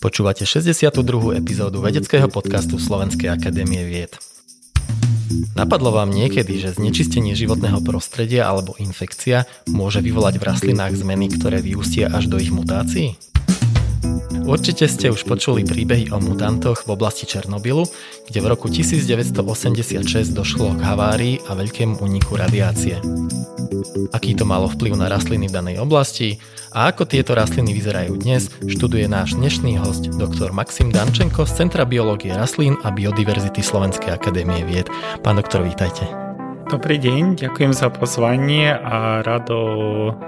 [0.00, 1.36] Počúvate 62.
[1.36, 4.16] epizódu vedeckého podcastu Slovenskej akadémie vied.
[5.52, 11.60] Napadlo vám niekedy, že znečistenie životného prostredia alebo infekcia môže vyvolať v rastlinách zmeny, ktoré
[11.60, 13.20] vyústia až do ich mutácií?
[14.46, 17.82] Určite ste už počuli príbehy o mutantoch v oblasti Černobylu,
[18.30, 23.02] kde v roku 1986 došlo k havárii a veľkému úniku radiácie.
[24.14, 26.38] Aký to malo vplyv na rastliny v danej oblasti
[26.70, 30.54] a ako tieto rastliny vyzerajú dnes, študuje náš dnešný host, dr.
[30.54, 34.86] Maxim Dančenko z Centra biológie rastlín a biodiverzity Slovenskej akadémie vied.
[35.26, 36.25] Pán doktor, vítajte.
[36.66, 39.58] Dobrý deň, ďakujem za pozvanie a rado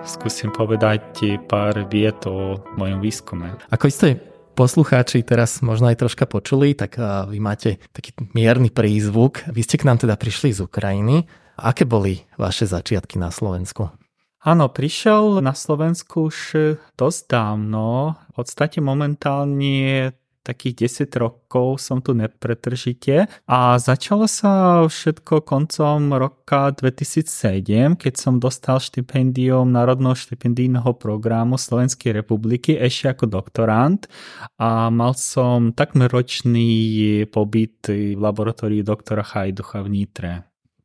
[0.07, 3.59] skúsim povedať pár viet o mojom výskume.
[3.75, 4.23] Ako ste
[4.55, 6.95] poslucháči teraz možno aj troška počuli, tak
[7.27, 9.51] vy máte taký mierny prízvuk.
[9.51, 11.27] Vy ste k nám teda prišli z Ukrajiny.
[11.59, 13.91] Aké boli vaše začiatky na Slovensku?
[14.39, 16.55] Áno, prišiel na Slovensku už
[16.95, 18.15] dosť dávno.
[18.31, 20.15] V podstate momentálne
[20.49, 28.41] takých 10 rokov som tu nepretržite a začalo sa všetko koncom roka 2007, keď som
[28.41, 34.09] dostal štipendium Národného štipendijného programu Slovenskej republiky ešte ako doktorant
[34.57, 40.33] a mal som takmer ročný pobyt v laboratóriu doktora Hajducha v Nitre.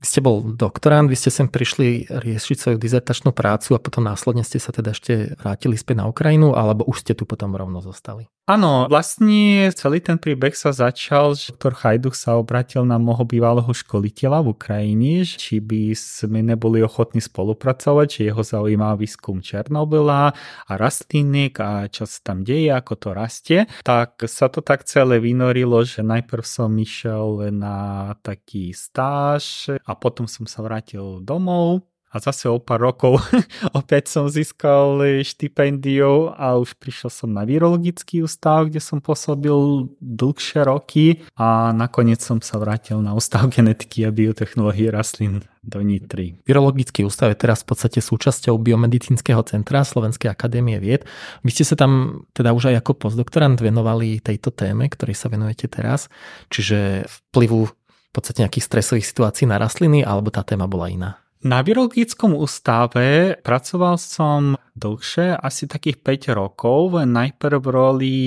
[0.04, 4.60] Ste bol doktorant, vy ste sem prišli riešiť svoju dizertačnú prácu a potom následne ste
[4.60, 8.28] sa teda ešte vrátili späť na Ukrajinu, alebo už ste tu potom rovno zostali?
[8.44, 13.72] Áno, vlastne celý ten príbeh sa začal, že doktor Hajduch sa obratil na môjho bývalého
[13.72, 20.36] školiteľa v Ukrajine, či by sme neboli ochotní spolupracovať, že jeho zaujíma výskum Černobyla
[20.68, 23.60] a rastlinek a čo sa tam deje, ako to rastie.
[23.88, 30.30] Tak sa to tak celé vynorilo, že najprv som išiel na taký stáž a potom
[30.30, 33.18] som sa vrátil domov a zase o pár rokov
[33.80, 40.62] opäť som získal štipendiu a už prišiel som na virologický ústav, kde som pôsobil dlhšie
[40.62, 46.38] roky a nakoniec som sa vrátil na ústav genetiky a biotechnológie rastlín do Nitry.
[46.44, 51.08] Virologický ústav je teraz v podstate súčasťou Biomedicínskeho centra Slovenskej akadémie vied.
[51.42, 55.72] Vy ste sa tam teda už aj ako postdoktorant venovali tejto téme, ktorej sa venujete
[55.72, 56.12] teraz,
[56.52, 57.72] čiže vplyvu
[58.14, 61.24] podstate nejakých stresových situácií na rastliny, alebo tá téma bola iná?
[61.44, 66.00] Na biologickom ústave pracoval som dlhšie, asi takých
[66.32, 68.18] 5 rokov, najprv v roli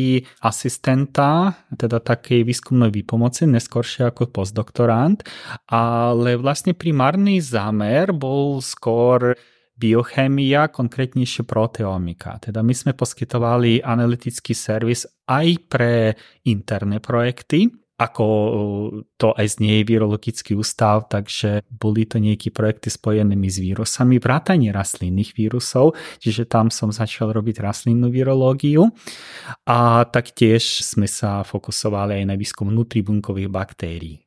[0.45, 5.25] asistenta, teda takej výskumnej výpomoci, neskôršie ako postdoktorant,
[5.73, 9.33] ale vlastne primárny zámer bol skôr
[9.81, 12.37] biochemia, konkrétnejšie proteomika.
[12.37, 16.13] Teda my sme poskytovali analytický servis aj pre
[16.45, 18.27] interné projekty, ako
[19.17, 25.33] to aj znie virologický ústav, takže boli to nejaké projekty spojenými s vírusami, vrátanie rastlinných
[25.33, 28.93] vírusov, čiže tam som začal robiť rastlinnú virológiu
[29.65, 34.21] a taktiež sme sa fokusovali aj na výskum nutribunkových baktérií.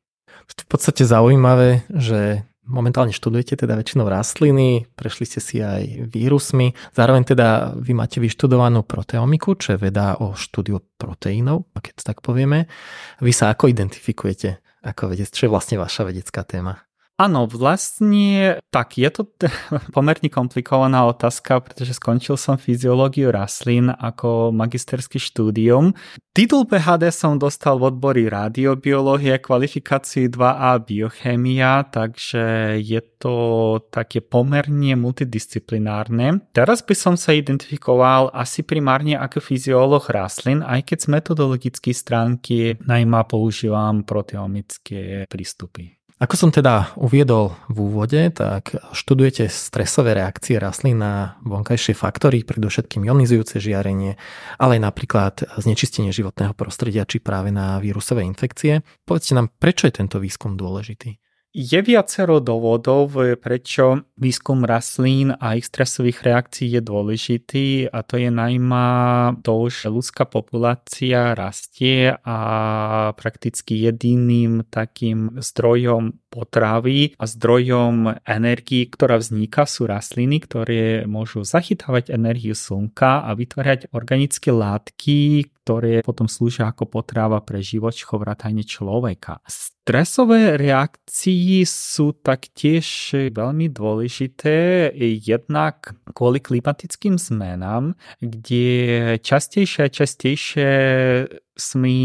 [0.50, 7.34] V podstate zaujímavé, že momentálne študujete teda väčšinou rastliny, prešli ste si aj vírusmi, zároveň
[7.34, 12.70] teda vy máte vyštudovanú proteomiku, čo je veda o štúdiu proteínov, keď tak povieme.
[13.18, 15.28] Vy sa ako identifikujete ako vedec?
[15.28, 16.89] Čo je vlastne vaša vedecká téma?
[17.20, 19.28] Áno, vlastne tak, je to
[19.96, 25.92] pomerne komplikovaná otázka, pretože skončil som fyziológiu rastlín ako magisterský štúdium.
[26.32, 33.34] Titul PHD som dostal v odbory radiobiológie, kvalifikácii 2A biochémia, takže je to
[33.92, 36.48] také pomerne multidisciplinárne.
[36.56, 42.80] Teraz by som sa identifikoval asi primárne ako fyziológ rastlín, aj keď z metodologickej stránky
[42.80, 45.99] najmä používam proteomické prístupy.
[46.20, 53.08] Ako som teda uviedol v úvode, tak študujete stresové reakcie rastlín na vonkajšie faktory, predovšetkým
[53.08, 54.20] ionizujúce žiarenie,
[54.60, 58.84] ale aj napríklad znečistenie životného prostredia či práve na vírusové infekcie.
[59.08, 61.19] Povedzte nám, prečo je tento výskum dôležitý?
[61.50, 68.30] Je viacero dôvodov, prečo výskum rastlín a ich stresových reakcií je dôležitý a to je
[68.30, 68.86] najmä
[69.42, 72.38] to, že ľudská populácia rastie a
[73.18, 82.14] prakticky jediným takým zdrojom potravy a zdrojom energii, ktorá vzniká, sú rastliny, ktoré môžu zachytávať
[82.14, 89.42] energiu slnka a vytvárať organické látky, ktoré potom slúžia ako potrava pre živočchov vrátane človeka.
[89.44, 92.86] Stresové reakcie sú taktiež
[93.34, 100.70] veľmi dôležité, jednak kvôli klimatickým zmenám, kde častejšie a častejšie
[101.58, 101.96] sme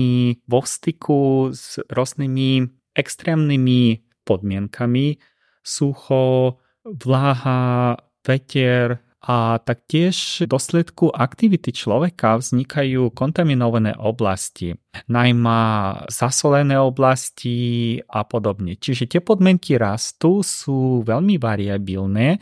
[0.50, 5.22] vo styku s rôznymi extrémnymi podmienkami,
[5.62, 14.78] sucho, vláha, veter a taktiež v dosledku aktivity človeka vznikajú kontaminované oblasti,
[15.10, 15.62] najmä
[16.14, 18.78] zasolené oblasti a podobne.
[18.78, 22.38] Čiže tie podmienky rastu sú veľmi variabilné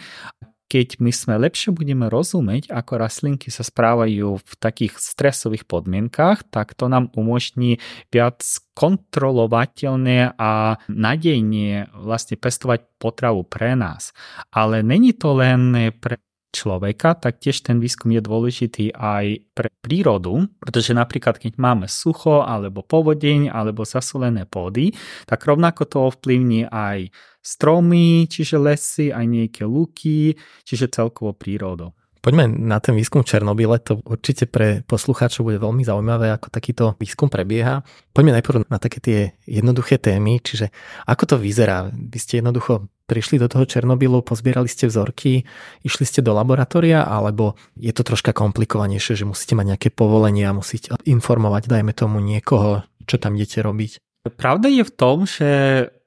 [0.74, 6.74] keď my sme lepšie budeme rozumieť, ako rastlinky sa správajú v takých stresových podmienkach, tak
[6.74, 7.78] to nám umožní
[8.10, 8.42] viac
[8.74, 14.18] kontrolovateľne a nadejne vlastne pestovať potravu pre nás.
[14.50, 16.18] Ale není to len pre
[16.54, 22.42] človeka, tak tiež ten výskum je dôležitý aj pre prírodu, pretože napríklad keď máme sucho
[22.42, 24.94] alebo povodeň alebo zasolené pôdy,
[25.26, 31.92] tak rovnako to ovplyvní aj stromy, čiže lesy, aj nejaké luky, čiže celkovo prírodu.
[32.24, 37.28] Poďme na ten výskum Černobyle, to určite pre poslucháčov bude veľmi zaujímavé, ako takýto výskum
[37.28, 37.84] prebieha.
[38.16, 40.72] Poďme najprv na také tie jednoduché témy, čiže
[41.04, 41.92] ako to vyzerá?
[41.92, 45.44] Vy ste jednoducho prišli do toho Černobylu, pozbierali ste vzorky,
[45.84, 50.96] išli ste do laboratória, alebo je to troška komplikovanejšie, že musíte mať nejaké povolenia, musíte
[51.04, 54.00] informovať, dajme tomu niekoho, čo tam idete robiť?
[54.40, 55.50] Pravda je v tom, že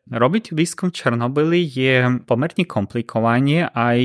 [0.06, 3.98] Robiť výskum Černobyly je pomerne komplikovanie aj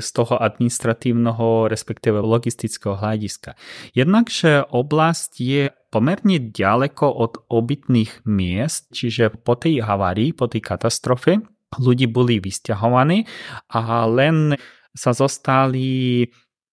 [0.00, 3.52] z toho administratívneho, respektíve logistického hľadiska.
[3.92, 5.62] Jednakže oblasť je
[5.92, 11.44] pomerne ďaleko od obytných miest, čiže po tej havárii, po tej katastrofe,
[11.76, 13.28] ľudí boli vysťahovaní
[13.76, 14.56] a len
[14.96, 16.24] sa zostali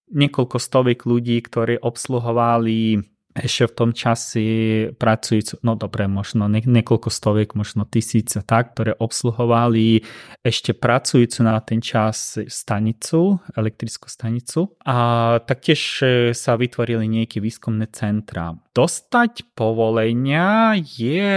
[0.07, 4.45] niekoľko stoviek ľudí, ktorí obsluhovali ešte v tom časi
[4.94, 10.06] pracujúc, no dobre, možno niekoľko stoviek, možno tisíce tak, ktoré obsluhovali
[10.45, 14.97] ešte pracujúcu na ten čas stanicu, elektrickú stanicu a
[15.41, 16.07] taktiež e,
[16.38, 18.53] sa vytvorili nejaké výskumné centra.
[18.74, 21.30] Dostať povolenia je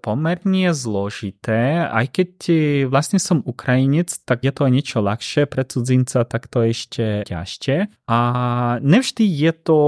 [0.00, 2.54] pomerne zložité, aj keď e,
[2.88, 8.08] vlastne som Ukrajinec, tak je to niečo ľahšie, pre cudzinca tak to ešte ťažšie.
[8.08, 8.18] A
[8.84, 9.78] nevždy je to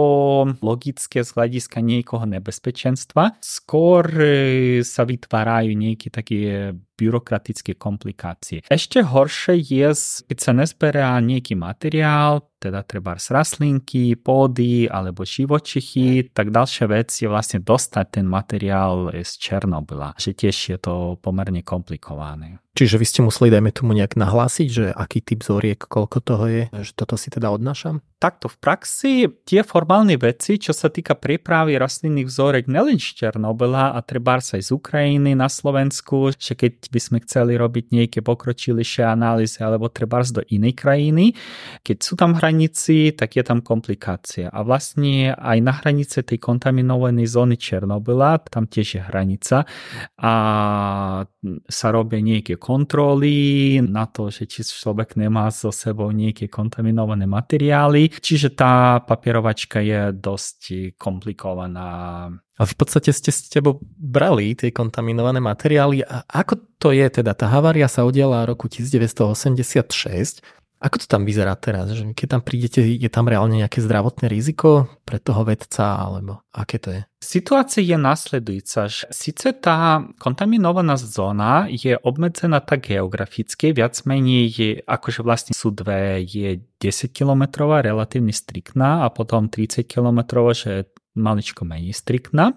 [0.62, 3.42] logické z hľadiska niekoho nebezpečenstva.
[3.42, 4.30] Skôr e,
[4.86, 8.62] sa vytvárajú nejaké také byrokratické komplikácie.
[8.68, 9.90] Ešte horšie je,
[10.28, 17.10] keď sa nezberá nejaký materiál, teda treba z rastlinky, pôdy alebo živočichy, tak ďalšia vec
[17.10, 22.62] je vlastne dostať ten materiál z Černobyla, že tiež je to pomerne komplikované.
[22.72, 26.62] Čiže vy ste museli, dajme tomu, nejak nahlásiť, že aký typ zoriek, koľko toho je,
[26.80, 28.00] že toto si teda odnášam?
[28.16, 29.12] Takto v praxi
[29.44, 34.62] tie formálne veci, čo sa týka prípravy rastlinných vzorek nelen z Černobyla a treba aj
[34.62, 40.22] z Ukrajiny na Slovensku, že keď by sme chceli robiť nejaké pokročilejšie analýzy alebo treba
[40.22, 41.34] do inej krajiny,
[41.82, 44.46] keď sú tam hranici, tak je tam komplikácia.
[44.48, 49.66] A vlastne aj na hranice tej kontaminovanej zóny Černobyla, tam tiež je hranica
[50.22, 50.32] a
[51.66, 58.14] sa robia nejaké kontroly na to, že či človek nemá so sebou nejaké kontaminované materiály.
[58.14, 62.30] Čiže tá papierovačka je dosť komplikovaná.
[62.62, 66.06] A v podstate ste s tebou brali tie kontaminované materiály.
[66.06, 67.34] A ako to je teda?
[67.34, 70.46] Tá havária sa udiala roku 1986.
[70.78, 71.90] Ako to tam vyzerá teraz?
[71.90, 76.78] Že keď tam prídete, je tam reálne nejaké zdravotné riziko pre toho vedca, alebo aké
[76.78, 77.02] to je?
[77.22, 84.70] Situácia je nasledujúca, že síce tá kontaminovaná zóna je obmedzená tak geograficky, viac menej je,
[84.82, 91.68] akože vlastne sú dve, je 10 km relatívne striktná a potom 30 km, že maličko
[91.68, 92.56] menej striktná,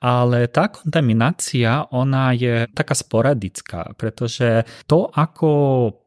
[0.00, 5.48] ale tá kontaminácia, ona je taká sporadická, pretože to, ako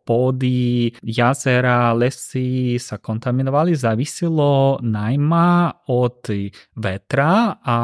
[0.03, 6.27] pôdy, jazera, lesy sa kontaminovali, závisilo najmä od
[6.75, 7.77] vetra a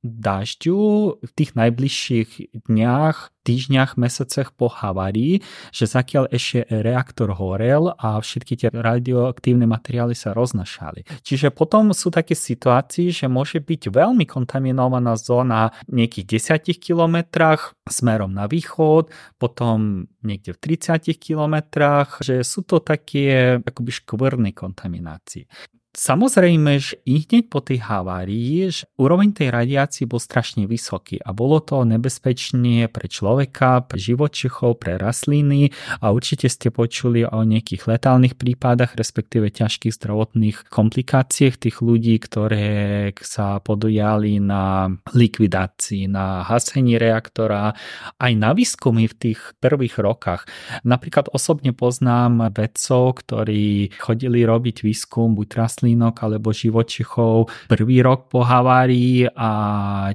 [0.00, 0.80] dažďu
[1.20, 2.30] v tých najbližších
[2.68, 10.16] dňach, týždňach, mesiacoch po havárii, že zakiaľ ešte reaktor horel a všetky tie radioaktívne materiály
[10.16, 11.04] sa roznašali.
[11.24, 17.76] Čiže potom sú také situácie, že môže byť veľmi kontaminovaná zóna v nejakých 10 kilometrách
[17.88, 25.48] smerom na východ, potom niekde v 30 kilometrách, že sú to také akoby škvrny kontaminácie.
[25.90, 31.58] Samozrejme, že i hneď po tej havárii, úroveň tej radiácie bol strašne vysoký a bolo
[31.58, 38.38] to nebezpečné pre človeka, pre živočichov, pre rastliny a určite ste počuli o nejakých letálnych
[38.38, 47.74] prípadách, respektíve ťažkých zdravotných komplikáciách tých ľudí, ktoré sa podujali na likvidácii, na hasení reaktora,
[48.22, 50.46] aj na výskumy v tých prvých rokách.
[50.86, 55.48] Napríklad osobne poznám vedcov, ktorí chodili robiť výskum buď
[55.80, 59.50] rastlínok alebo živočichov prvý rok po havárii a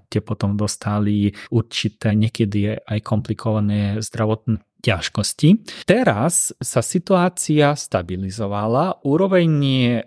[0.06, 5.66] tie potom dostali určité niekedy aj komplikované zdravotné ťažkosti.
[5.90, 9.50] Teraz sa situácia stabilizovala, úroveň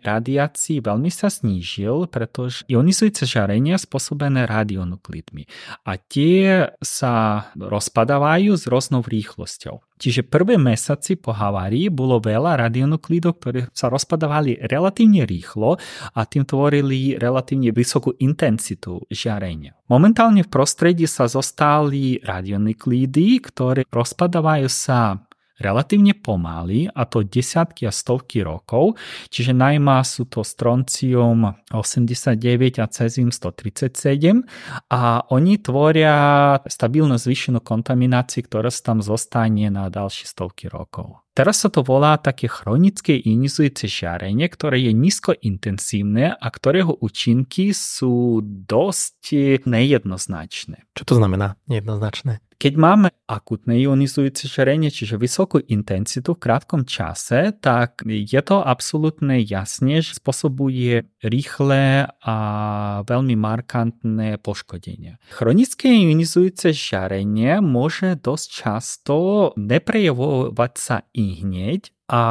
[0.07, 5.51] radiácií veľmi sa snížil, pretože ionizujúce žiarenia spôsobené radionuklidmi
[5.83, 9.88] a tie sa rozpadávajú s rôznou rýchlosťou.
[9.99, 15.77] Čiže prvé mesiaci po havárii bolo veľa radionuklidov, ktoré sa rozpadávali relatívne rýchlo
[16.15, 19.75] a tým tvorili relatívne vysokú intenzitu žiarenia.
[19.91, 25.28] Momentálne v prostredí sa zostali radionuklídy, ktoré rozpadávajú sa
[25.59, 28.95] relatívne pomaly, a to desiatky a stovky rokov,
[29.29, 34.47] čiže najmä sú to stroncium 89 a cesium 137
[34.89, 35.03] a
[35.35, 36.15] oni tvoria
[36.63, 41.21] stabilnú zvýšenú kontamináciu, ktorá sa tam zostane na ďalšie stovky rokov.
[41.39, 47.71] Teraz sa to volá také chronické ionizujúce žiarenie, ktoré je nízko intenzívne a ktorého účinky
[47.71, 50.91] sú dosť nejednoznačné.
[50.99, 52.43] Čo to znamená nejednoznačné?
[52.59, 59.39] Keď máme akutné ionizujúce žiarenie, čiže vysokú intenzitu v krátkom čase, tak je to absolútne
[59.47, 62.37] jasne, že spôsobuje rýchle a
[63.07, 65.23] veľmi markantné poškodenia.
[65.31, 69.17] Chronické ionizujúce žiarenie môže dosť často
[69.55, 72.23] neprejavovať sa i hneď, a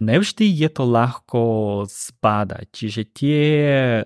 [0.00, 1.40] nevždy je to ľahko
[1.84, 2.64] zbádať.
[2.72, 3.40] Čiže tie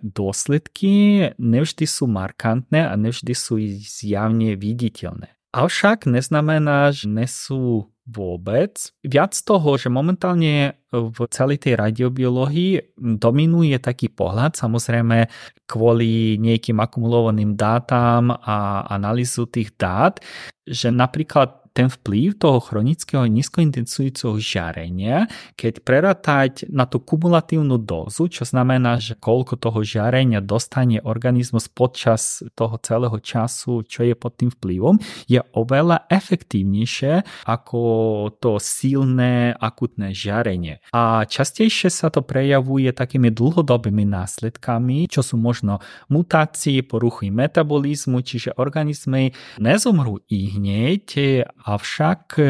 [0.03, 5.36] dôsledky nevždy sú markantné a nevždy sú zjavne viditeľné.
[5.57, 8.93] Avšak neznamená, že nesú vôbec.
[9.01, 15.27] Viac toho, že momentálne v celej tej radiobiológii dominuje taký pohľad, samozrejme
[15.65, 20.21] kvôli nejakým akumulovaným dátam a analýzu tých dát,
[20.69, 25.29] že napríklad ten vplyv toho chronického nízkointenzujúceho žiarenia,
[25.61, 32.41] keď prerátať na tú kumulatívnu dózu, čo znamená, že koľko toho žiarenia dostane organizmus počas
[32.57, 34.97] toho celého času, čo je pod tým vplyvom,
[35.29, 37.81] je oveľa efektívnejšie ako
[38.41, 40.81] to silné akutné žiarenie.
[40.97, 48.57] A častejšie sa to prejavuje takými dlhodobými následkami, čo sú možno mutácie, poruchy metabolizmu, čiže
[48.57, 51.05] organizmy nezomrú i hneď,
[51.67, 52.45] avšak e,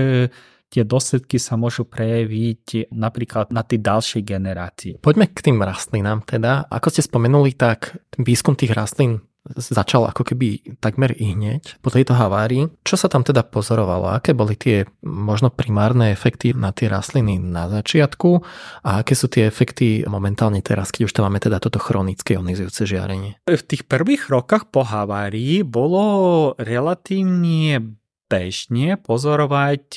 [0.69, 4.93] tie dôsledky sa môžu prejaviť napríklad na tej ďalšej generácii.
[5.01, 6.69] Poďme k tým rastlinám teda.
[6.69, 12.19] Ako ste spomenuli, tak výskum tých rastlín začal ako keby takmer i hneď po tejto
[12.19, 12.67] havárii.
[12.83, 14.11] Čo sa tam teda pozorovalo?
[14.11, 18.43] Aké boli tie možno primárne efekty na tie rastliny na začiatku
[18.83, 22.91] a aké sú tie efekty momentálne teraz, keď už tam máme teda toto chronické ionizujúce
[22.91, 23.39] žiarenie?
[23.47, 29.89] V tých prvých rokoch po havárii bolo relatívne bežne pozorovať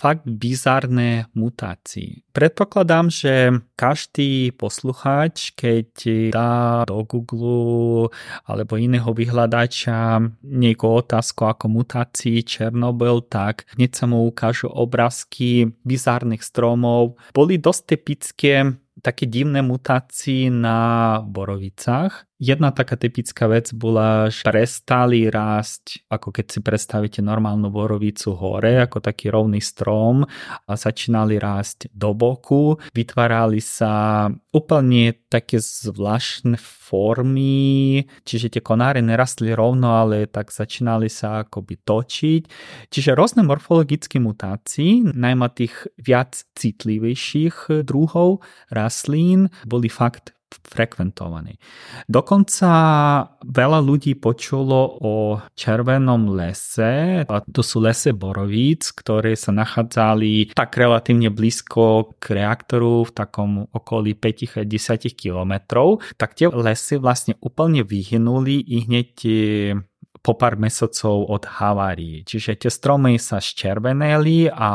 [0.00, 2.24] fakt bizarné mutácie.
[2.32, 5.88] Predpokladám, že každý poslucháč, keď
[6.32, 8.08] dá do Google
[8.48, 16.40] alebo iného vyhľadača nejakú otázku ako mutácii Černobyl, tak hneď sa mu ukážu obrázky bizárnych
[16.40, 17.20] stromov.
[17.36, 18.72] Boli dosť typické
[19.04, 22.29] také divné mutácie na borovicách.
[22.40, 28.80] Jedna taká typická vec bola, že prestali rásť, ako keď si predstavíte normálnu borovicu hore,
[28.80, 30.24] ako taký rovný strom
[30.64, 32.80] a začínali rásť do boku.
[32.96, 34.24] Vytvárali sa
[34.56, 42.42] úplne také zvláštne formy, čiže tie konáre nerastli rovno, ale tak začínali sa akoby točiť.
[42.88, 48.40] Čiže rôzne morfologické mutácie, najmä tých viac citlivejších druhov
[48.72, 51.58] rastlín, boli fakt frekventovaný.
[52.06, 52.70] Dokonca
[53.42, 55.14] veľa ľudí počulo o
[55.54, 63.06] červenom lese, a to sú lese borovíc, ktoré sa nachádzali tak relatívne blízko k reaktoru
[63.06, 64.66] v takom okolí 5-10
[65.14, 69.32] kilometrov, tak tie lesy vlastne úplne vyhynuli i hneď e,
[70.20, 72.22] po pár mesocov od havárie.
[72.26, 74.70] Čiže tie stromy sa ščerveneli a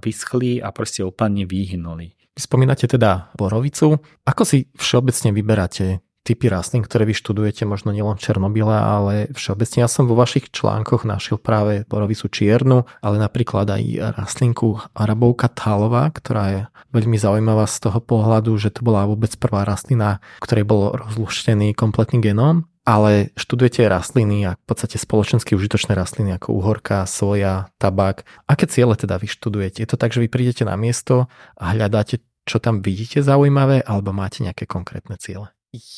[0.00, 2.21] vyschli a proste úplne vyhynuli.
[2.32, 4.00] Spomínate teda borovicu.
[4.24, 9.82] Ako si všeobecne vyberáte typy rastlín, ktoré vy študujete, možno nielen v Černobyle, ale všeobecne
[9.82, 16.14] ja som vo vašich článkoch našiel práve borovicu čiernu, ale napríklad aj rastlinku arabovka tálová,
[16.14, 16.60] ktorá je
[16.94, 22.22] veľmi zaujímavá z toho pohľadu, že to bola vôbec prvá rastlina, ktorej bol rozluštený kompletný
[22.22, 28.26] genóm ale študujete rastliny a v podstate spoločensky užitočné rastliny ako uhorka, soja, tabak.
[28.50, 29.82] Aké ciele teda vy študujete?
[29.82, 34.10] Je to tak, že vy prídete na miesto a hľadáte, čo tam vidíte zaujímavé, alebo
[34.10, 35.54] máte nejaké konkrétne ciele?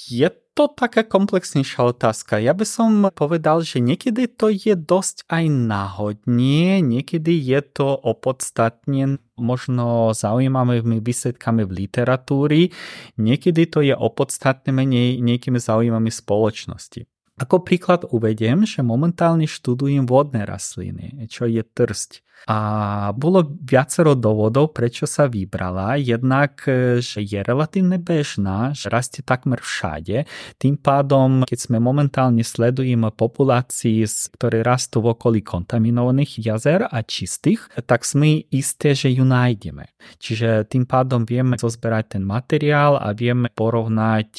[0.07, 2.39] Je to taká komplexnejšia otázka.
[2.39, 9.19] Ja by som povedal, že niekedy to je dosť aj náhodne, niekedy je to opodstatne
[9.35, 12.61] možno zaujímavými výsledkami v literatúry,
[13.19, 17.05] niekedy to je opodstatne menej nejakými zaujímavými spoločnosti.
[17.35, 22.24] Ako príklad uvediem, že momentálne študujem vodné rastliny, čo je trsť.
[22.45, 22.59] A
[23.17, 25.97] bolo viacero dôvodov, prečo sa vybrala.
[25.97, 26.61] Jednak,
[27.01, 30.29] že je relatívne bežná, že rastie takmer všade.
[30.61, 34.05] Tým pádom, keď sme momentálne sledujeme populácií,
[34.37, 39.89] ktoré rastú v okolí kontaminovaných jazer a čistých, tak sme isté, že ju nájdeme.
[40.21, 44.31] Čiže tým pádom vieme zozberať ten materiál a vieme porovnať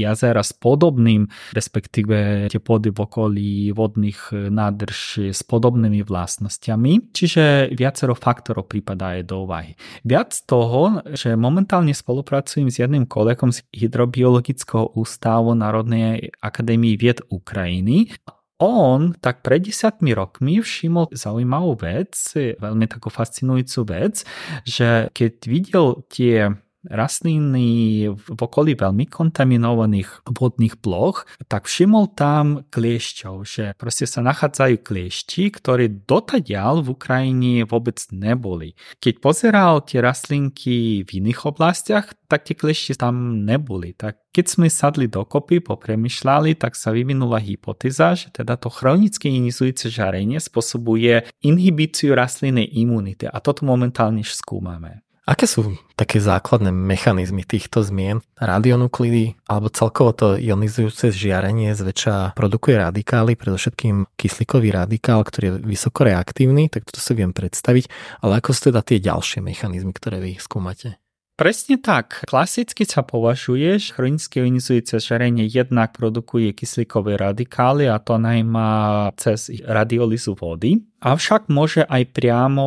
[0.00, 7.12] jazera s podobným, respektíve tie pôdy v okolí vodných nádrž s podobnými vlastnosťami.
[7.12, 7.39] Čiže
[7.74, 9.74] viacero faktorov prípada aj do úvahy.
[10.04, 18.12] Viac toho, že momentálne spolupracujem s jedným kolegom z Hydrobiologického ústavu Národnej akadémie vied Ukrajiny
[18.60, 24.20] on tak pred desiatmi rokmi všimol zaujímavú vec, veľmi takú fascinujúcu vec,
[24.68, 26.52] že keď videl tie
[26.88, 34.80] rastliny v okolí veľmi kontaminovaných vodných ploch, tak všimol tam kliešťov, že proste sa nachádzajú
[34.80, 38.72] kliešti, ktoré dotadiaľ v Ukrajine vôbec neboli.
[39.02, 43.92] Keď pozeral tie rastlinky v iných oblastiach, tak tie kliešti tam neboli.
[43.92, 49.90] Tak keď sme sadli dokopy, popremýšľali, tak sa vyvinula hypotéza, že teda to chronické inizujúce
[49.90, 55.02] žarenie spôsobuje inhibíciu rastlinnej imunity a toto momentálne skúmame.
[55.28, 58.24] Aké sú také základné mechanizmy týchto zmien?
[58.40, 66.08] Radionuklidy alebo celkovo to ionizujúce žiarenie zväčša produkuje radikály, predovšetkým kyslíkový radikál, ktorý je vysoko
[66.08, 67.84] reaktívny, tak toto si viem predstaviť,
[68.24, 70.96] ale ako sú teda tie ďalšie mechanizmy, ktoré vy skúmate?
[71.40, 72.20] Presne tak.
[72.28, 78.68] Klasicky sa považuje, že chronické ionizujúce žiarenie jednak produkuje kyslíkové radikály a to najmä
[79.16, 80.84] cez radiolizu vody.
[81.00, 82.66] Avšak môže aj priamo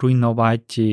[0.00, 0.84] ruinovať e,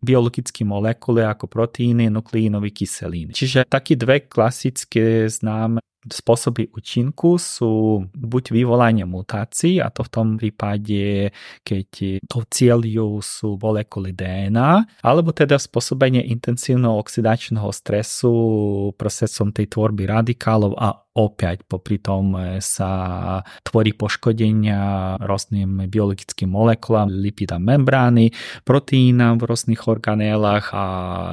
[0.00, 3.36] biologické molekuly ako proteíny, nukleínové kyseliny.
[3.36, 10.26] Čiže také dve klasické známe spôsoby účinku sú buď vyvolanie mutácií, a to v tom
[10.38, 11.34] prípade,
[11.66, 18.32] keď to cieľujú sú molekuly DNA, alebo teda spôsobenie intenzívneho oxidačného stresu
[18.94, 27.08] procesom tej tvorby radikálov a opäť popri tom e, sa tvorí poškodenia rôznym biologickým molekulám,
[27.08, 28.30] lipida membrány,
[28.68, 30.84] proteínám v rôznych organélach a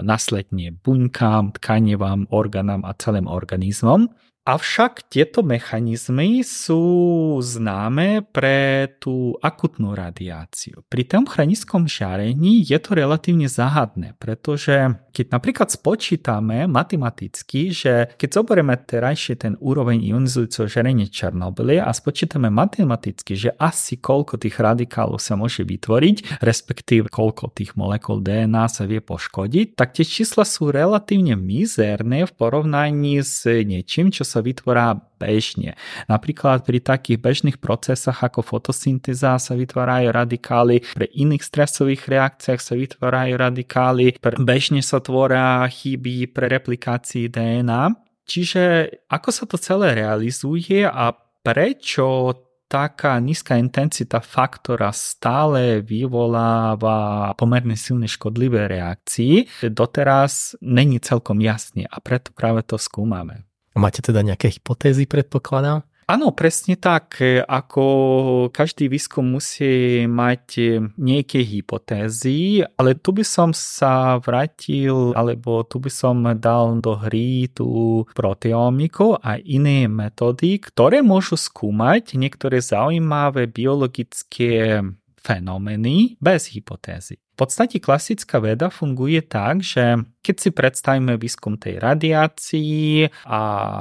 [0.01, 4.07] následne buňkám, tkanivám, orgánám a celým organizmom.
[4.43, 6.83] Avšak tieto mechanizmy sú
[7.39, 10.83] známe pre tú akutnú radiáciu.
[10.91, 18.43] Pri tom chronickom žiarení je to relatívne záhadné, pretože keď napríklad spočítame matematicky, že keď
[18.43, 25.23] zoberieme terajšie ten úroveň ionizujúceho žiarenia Černobylie a spočítame matematicky, že asi koľko tých radikálov
[25.23, 30.67] sa môže vytvoriť, respektíve koľko tých molekúl DNA sa vie poškodiť, tak tie čísla sú
[30.67, 35.77] relatívne mizerné v porovnaní s niečím, čo sa vytvorá bežne.
[36.09, 42.73] Napríklad pri takých bežných procesoch ako fotosyntéza sa vytvárajú radikály, pri iných stresových reakciách sa
[42.73, 47.93] vytvárajú radikály, bežne sa tvoria chyby pre replikácii DNA.
[48.25, 51.11] Čiže ako sa to celé realizuje a
[51.43, 52.31] prečo
[52.73, 62.01] taká nízka intenzita faktora stále vyvoláva pomerne silné škodlivé reakcie, doteraz není celkom jasne a
[62.01, 63.45] preto práve to skúmame.
[63.73, 65.81] Máte teda nejaké hypotézy, predpokladám?
[66.03, 67.15] Áno, presne tak.
[67.47, 67.85] Ako
[68.51, 75.87] každý výskum musí mať nejaké hypotézy, ale tu by som sa vrátil, alebo tu by
[75.87, 84.83] som dal do hry tú proteomiku a iné metódy, ktoré môžu skúmať niektoré zaujímavé biologické
[85.23, 87.15] fenomény bez hypotézy.
[87.33, 93.39] V podstate klasická veda funguje tak, že keď si predstavíme výskum tej radiácii a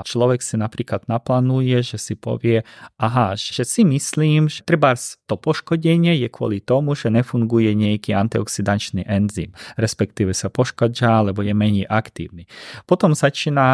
[0.09, 2.65] človek si napríklad naplánuje, že si povie,
[2.97, 4.97] aha, že si myslím, že treba
[5.29, 11.53] to poškodenie je kvôli tomu, že nefunguje nejaký antioxidačný enzym, respektíve sa poškodža, alebo je
[11.53, 12.49] menej aktívny.
[12.89, 13.69] Potom začína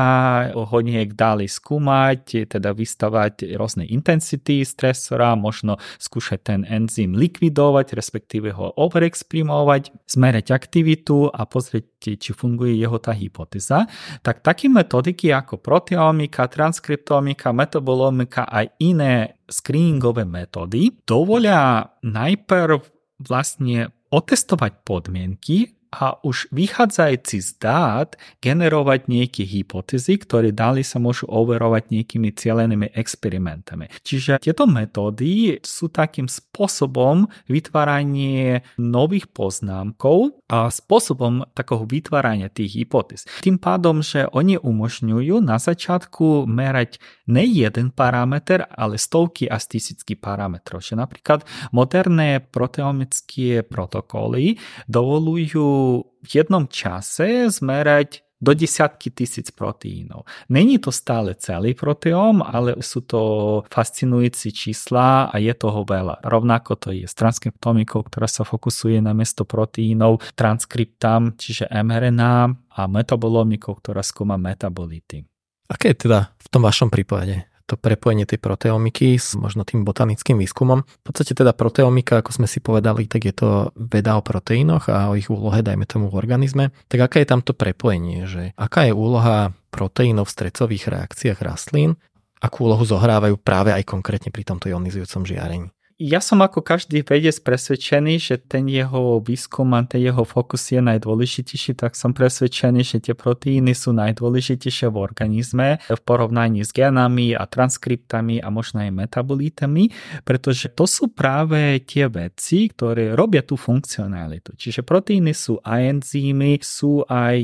[0.58, 8.52] ho nejak ďalej skúmať, teda vystavať rôzne intensity stresora, možno skúšať ten enzym likvidovať, respektíve
[8.58, 13.84] ho overexprimovať kontrolovať, zmerať aktivitu a pozrieť, či funguje jeho tá hypotéza,
[14.24, 22.80] tak také metodiky ako proteomika, transkriptomika, metabolomika a iné screeningové metódy dovolia najprv
[23.20, 31.24] vlastne otestovať podmienky, a už vychádzajúci z dát generovať nejaké hypotézy, ktoré dali sa môžu
[31.30, 33.88] overovať nejakými cieľenými experimentami.
[34.04, 43.24] Čiže tieto metódy sú takým spôsobom vytváranie nových poznámkov a spôsobom takého vytvárania tých hypotéz.
[43.44, 50.16] Tým pádom, že oni umožňujú na začiatku merať ne jeden parameter, ale stovky a tisícky
[50.16, 50.80] parametrov.
[50.80, 54.56] Že napríklad moderné proteomické protokoly
[54.88, 60.22] dovolujú v jednom čase zmerať do desiatky tisíc proteínov.
[60.46, 63.20] Není to stále celý proteóm, ale sú to
[63.66, 66.22] fascinujúci čísla a je toho veľa.
[66.22, 72.34] Rovnako to je s transkriptomikou, ktorá sa fokusuje na mesto proteínov, transkriptam, čiže mRNA
[72.78, 75.26] a metabolomikou, ktorá skúma metabolity.
[75.68, 80.40] Aké je teda v tom vašom prípade to prepojenie tej proteomiky s možno tým botanickým
[80.40, 80.88] výskumom.
[80.88, 85.12] V podstate teda proteomika, ako sme si povedali, tak je to veda o proteínoch a
[85.12, 86.72] o ich úlohe, dajme tomu v organizme.
[86.88, 92.00] Tak aké je tam to prepojenie, že aká je úloha proteínov v strecových reakciách rastlín,
[92.40, 95.68] akú úlohu zohrávajú práve aj konkrétne pri tomto ionizujúcom žiarení?
[95.98, 100.78] Ja som ako každý vedec presvedčený, že ten jeho výskum a ten jeho fokus je
[100.78, 107.34] najdôležitejší, tak som presvedčený, že tie proteíny sú najdôležitejšie v organizme v porovnaní s genami
[107.34, 109.90] a transkriptami a možno aj metabolitami,
[110.22, 114.54] pretože to sú práve tie veci, ktoré robia tú funkcionalitu.
[114.54, 117.42] Čiže proteíny sú aj enzymy, sú aj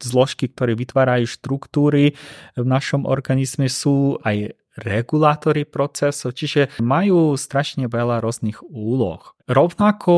[0.00, 2.16] zložky, ktoré vytvárajú štruktúry
[2.56, 9.34] v našom organizme, sú aj regulátory procesov, čiže majú strašne veľa rôznych úloh.
[9.50, 10.14] Rovnako,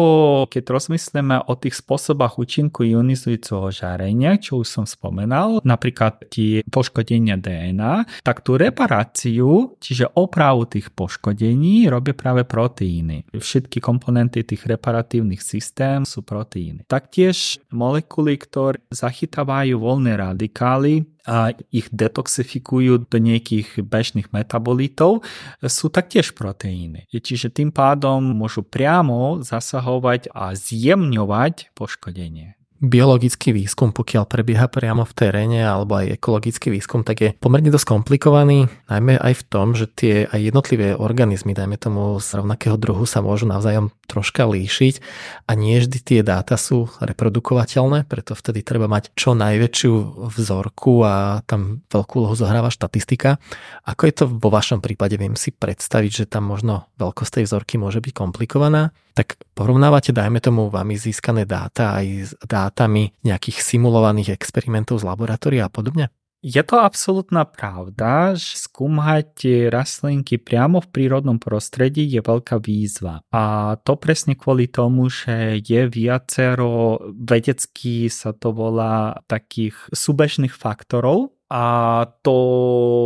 [0.52, 7.40] keď rozmyslíme o tých spôsobách účinku ionizujúceho žárenia, čo už som spomenal, napríklad tie poškodenia
[7.40, 13.24] DNA, tak tú reparáciu, čiže opravu tých poškodení robia práve proteíny.
[13.32, 16.84] Všetky komponenty tých reparatívnych systém sú proteíny.
[16.84, 25.22] Taktiež molekuly, ktoré zachytávajú voľné radikály, a ich detoxifikujú do nejakých bežných metabolitov,
[25.62, 27.06] sú taktiež proteíny.
[27.14, 35.14] Čiže tým pádom môžu priamo zasahovať a zjemňovať poškodenie biologický výskum, pokiaľ prebieha priamo v
[35.14, 39.86] teréne alebo aj ekologický výskum, tak je pomerne dosť komplikovaný, najmä aj v tom, že
[39.86, 44.98] tie aj jednotlivé organizmy, dajme tomu z rovnakého druhu, sa môžu navzájom troška líšiť
[45.46, 51.46] a nie vždy tie dáta sú reprodukovateľné, preto vtedy treba mať čo najväčšiu vzorku a
[51.46, 53.38] tam veľkú úlohu zohráva štatistika.
[53.86, 55.14] Ako je to vo vašom prípade?
[55.14, 60.40] Viem si predstaviť, že tam možno veľkosť tej vzorky môže byť komplikovaná tak porovnávate, dajme
[60.40, 66.10] tomu, vami získané dáta aj s dátami nejakých simulovaných experimentov z laboratória a podobne?
[66.42, 73.22] Je to absolútna pravda, že skúmať rastlinky priamo v prírodnom prostredí je veľká výzva.
[73.30, 81.30] A to presne kvôli tomu, že je viacero, vedecky sa to volá takých súbežných faktorov,
[81.52, 82.40] a to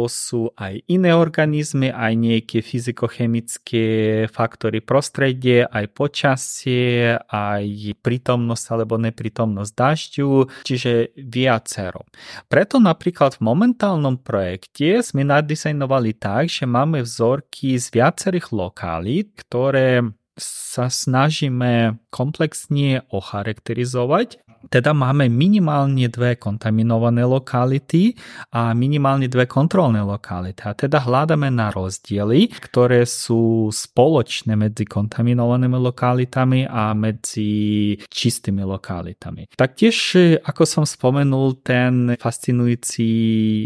[0.06, 3.86] sú aj iné organizmy, aj nejaké fyzikochemické
[4.30, 7.66] faktory prostredie, aj počasie, aj
[7.98, 10.30] prítomnosť alebo neprítomnosť dažďu,
[10.62, 12.06] čiže viacero.
[12.46, 20.06] Preto napríklad v momentálnom projekte sme nadizajnovali tak, že máme vzorky z viacerých lokalít, ktoré
[20.38, 28.12] sa snažíme komplexne ocharakterizovať teda máme minimálne dve kontaminované lokality
[28.52, 30.60] a minimálne dve kontrolné lokality.
[30.66, 39.54] A teda hľadáme na rozdiely, ktoré sú spoločné medzi kontaminovanými lokalitami a medzi čistými lokalitami.
[39.54, 43.08] Taktiež, ako som spomenul, ten fascinujúci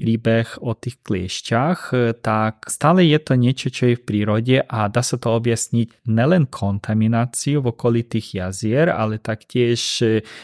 [0.05, 5.03] príbeh o tých kliešťach, tak stále je to niečo, čo je v prírode a dá
[5.03, 10.03] sa to objasniť nelen kontamináciu v okolitých jazier, ale taktiež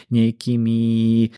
[0.09, 0.79] nejaký nejakými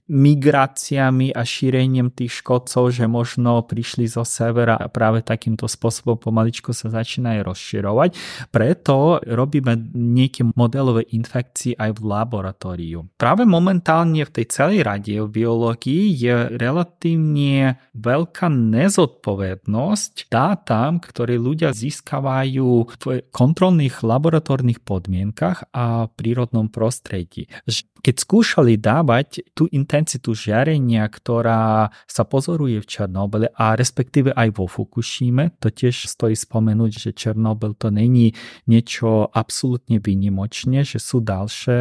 [0.05, 6.69] migráciami a šírením tých škodcov, že možno prišli zo severa a práve takýmto spôsobom pomaličko
[6.69, 8.13] sa začínajú rozširovať.
[8.53, 13.09] Preto robíme nejaké modelové infekcie aj v laboratóriu.
[13.17, 23.25] Práve momentálne v tej celej radiobiológii je relatívne veľká nezodpovednosť dátam, ktoré ľudia získavajú v
[23.33, 27.49] kontrolných laboratórnych podmienkach a prírodnom prostredí.
[27.99, 34.65] Keď skúšali dávať tú intenzitu žiarenia, ktorá sa pozoruje v Černobyle a respektíve aj vo
[34.71, 38.31] Fukushime, to tiež stojí spomenúť, že Černobyl to není
[38.65, 41.79] niečo absolútne výnimočné, že sú ďalšie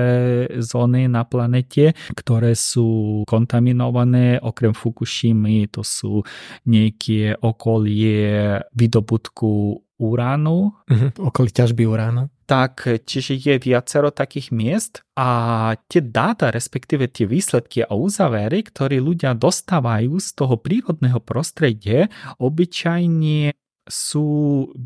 [0.58, 6.26] zóny na planete, ktoré sú kontaminované, okrem Fukushimy to sú
[6.66, 10.72] nejaké okolie vydobutku uránu.
[10.86, 12.30] Uh-huh, okolí ťažby uránu.
[12.48, 19.04] Tak, čiže je viacero takých miest a tie dáta, respektíve tie výsledky a uzavery, ktoré
[19.04, 22.08] ľudia dostávajú z toho prírodného prostredia,
[22.40, 23.52] obyčajne
[23.84, 24.28] sú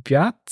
[0.02, 0.42] viac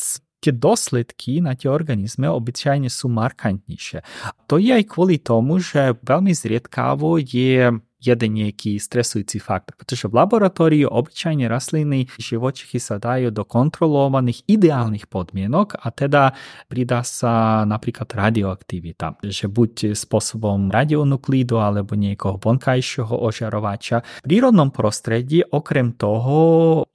[0.40, 4.00] tie dôsledky na tie organizme obyčajne sú markantnejšie.
[4.48, 9.76] To je aj kvôli tomu, že veľmi zriedkavo je jeden nejaký stresujúci faktor.
[9.76, 16.32] Pretože v laboratóriu obyčajne rastliny živočichy sa dajú do kontrolovaných ideálnych podmienok a teda
[16.66, 24.24] pridá sa napríklad radioaktivita, že buď spôsobom radionuklídu alebo niekoho vonkajšieho ožarovača.
[24.24, 26.38] V prírodnom prostredí okrem toho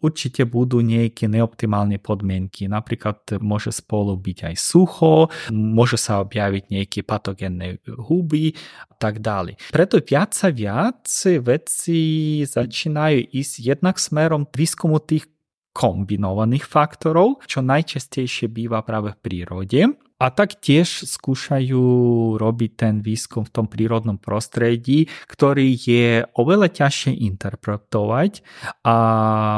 [0.01, 2.65] určite budú nejaké neoptimálne podmienky.
[2.65, 8.57] Napríklad môže spolu byť aj sucho, môže sa objaviť nejaké patogénne huby
[8.89, 9.61] a tak ďalej.
[9.69, 11.99] Preto viac a viac viacej veci
[12.47, 15.27] začínajú ísť jednak smerom výskumu tých
[15.75, 19.81] kombinovaných faktorov, čo najčastejšie býva práve v prírode.
[20.15, 21.83] A tak tiež skúšajú
[22.39, 28.39] robiť ten výskum v tom prírodnom prostredí, ktorý je oveľa ťažšie interpretovať
[28.87, 28.97] a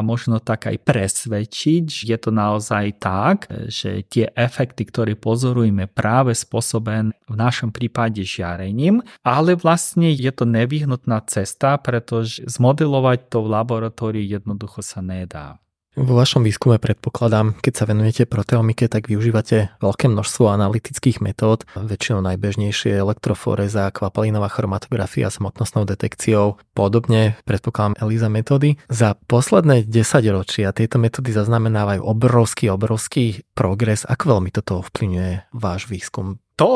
[0.01, 6.33] možno tak aj presvedčiť, že je to naozaj tak, že tie efekty, ktoré pozorujeme práve
[6.33, 13.51] spôsobené v našom prípade žiarením, ale vlastne je to nevyhnutná cesta, pretože zmodelovať to v
[13.53, 15.61] laboratóriu jednoducho sa nedá.
[15.97, 22.21] Vo vašom výskume predpokladám, keď sa venujete proteomike, tak využívate veľké množstvo analytických metód, väčšinou
[22.21, 28.69] najbežnejšie elektroforeza, kvapalinová chromatografia s hmotnostnou detekciou, podobne predpokladám ELISA metódy.
[28.93, 34.05] Za posledné 10 ročia tieto metódy zaznamenávajú obrovský, obrovský progres.
[34.05, 36.37] Ako veľmi toto ovplyvňuje váš výskum?
[36.61, 36.69] To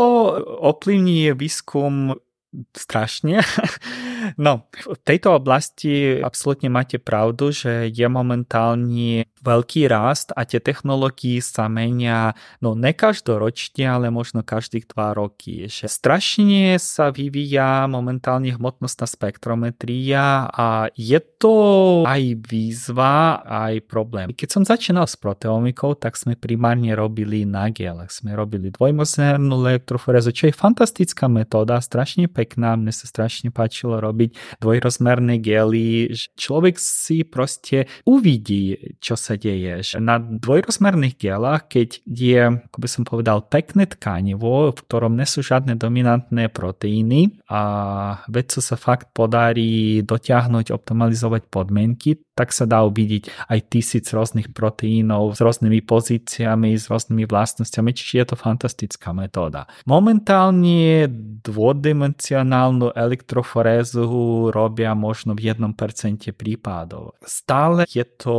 [0.65, 2.17] ovplyvňuje výskum
[2.75, 3.41] strašne.
[4.37, 11.41] No, v tejto oblasti absolútne máte pravdu, že je momentálne veľký rast a tie technológie
[11.41, 15.65] sa menia, no ne každoročne, ale možno každých dva roky.
[15.65, 21.57] Že strašne sa vyvíja momentálne hmotnostná spektrometria a je to
[22.05, 24.29] aj výzva, aj problém.
[24.37, 28.13] Keď som začínal s proteomikou, tak sme primárne robili na gelech.
[28.13, 34.59] Sme robili dvojmozernú elektroforezu, čo je fantastická metóda, strašne pekná, mne sa strašne páčilo robiť
[34.59, 36.11] dvojrozmerné gely.
[36.37, 39.81] Človek si proste uvidí, čo sa deje.
[39.85, 45.43] Že na dvojrozmerných gelách, keď je, ako by som povedal, pekné tkanivo, v ktorom nesú
[45.45, 47.61] žiadne dominantné proteíny a
[48.27, 55.37] vedcu sa fakt podarí dotiahnuť, optimalizovať podmienky, tak sa dá uvidieť aj tisíc rôznych proteínov
[55.37, 59.67] s rôznymi pozíciami, s rôznymi vlastnosťami, čiže je to fantastická metóda.
[59.85, 61.05] Momentálne
[62.31, 64.07] dvodimensionálnu elektroforézu
[64.55, 67.19] robia možno v 1% prípadov.
[67.27, 68.35] Stále je to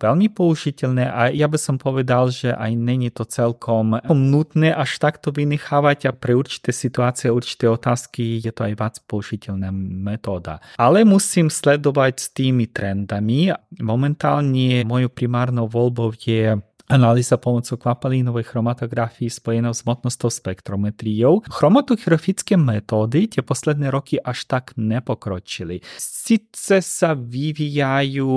[0.00, 5.28] veľmi použiteľné a ja by som povedal, že aj není to celkom nutné až takto
[5.36, 10.64] vynechávať a pre určité situácie, určité otázky je to aj viac použiteľná metóda.
[10.80, 13.52] Ale musím sledovať s tými trendami.
[13.84, 16.56] Momentálne mojou primárnou voľbou je
[16.88, 21.42] analýza pomocou kvapalínovej chromatografii spojenou s hmotnostou spektrometriou.
[21.50, 25.82] Chromatografické metódy tie posledné roky až tak nepokročili.
[25.98, 28.30] Sice sa vyvíjajú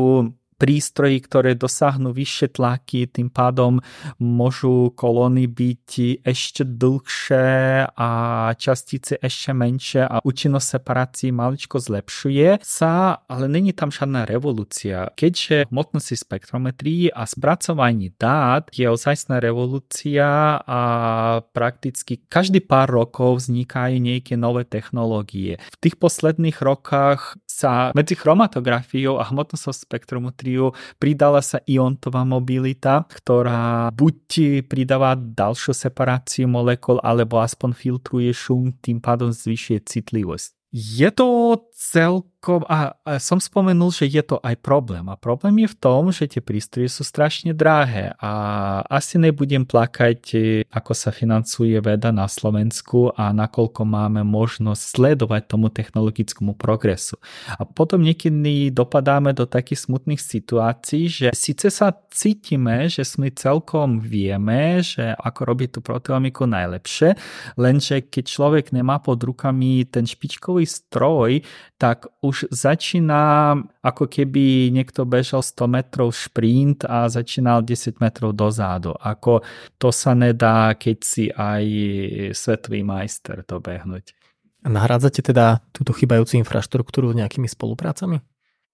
[0.60, 3.80] prístroji, ktoré dosáhnú vyššie tlaky, tým pádom
[4.20, 7.48] môžu kolóny byť ešte dlhšie
[7.96, 8.10] a
[8.60, 15.08] častice ešte menšie a účinnosť separácií maličko zlepšuje sa, ale není tam žiadna revolúcia.
[15.16, 20.82] Keďže hmotnosti spektrometrii a spracovaní dát je ozajstná revolúcia a
[21.56, 25.56] prakticky každý pár rokov vznikajú nejaké nové technológie.
[25.72, 29.72] V tých posledných rokoch sa medzi chromatografiou a hmotnosťou
[30.50, 38.74] spektrometriu pridala sa iontová mobilita, ktorá buď pridáva ďalšiu separáciu molekúl, alebo aspoň filtruje šum,
[38.82, 40.50] tým pádom zvyšuje citlivosť.
[40.70, 42.30] Je to celkom...
[42.40, 45.04] A, a som spomenul, že je to aj problém.
[45.12, 48.32] A problém je v tom, že tie prístroje sú strašne drahé a
[48.88, 50.40] asi nebudem plakať, e,
[50.72, 57.20] ako sa financuje veda na Slovensku a nakoľko máme možnosť sledovať tomu technologickému progresu.
[57.60, 64.00] A potom niekedy dopadáme do takých smutných situácií, že síce sa cítime, že sme celkom
[64.00, 67.20] vieme, že ako robiť tú proteomiku najlepšie,
[67.60, 71.44] lenže keď človek nemá pod rukami ten špičkový stroj,
[71.80, 79.00] tak už začína ako keby niekto bežal 100 metrov šprint a začínal 10 metrov dozadu.
[79.00, 79.40] Ako
[79.80, 81.64] to sa nedá, keď si aj
[82.36, 84.12] svetlý majster to behnúť.
[84.68, 88.20] Nahrádzate teda túto chybajúcu infraštruktúru nejakými spoluprácami?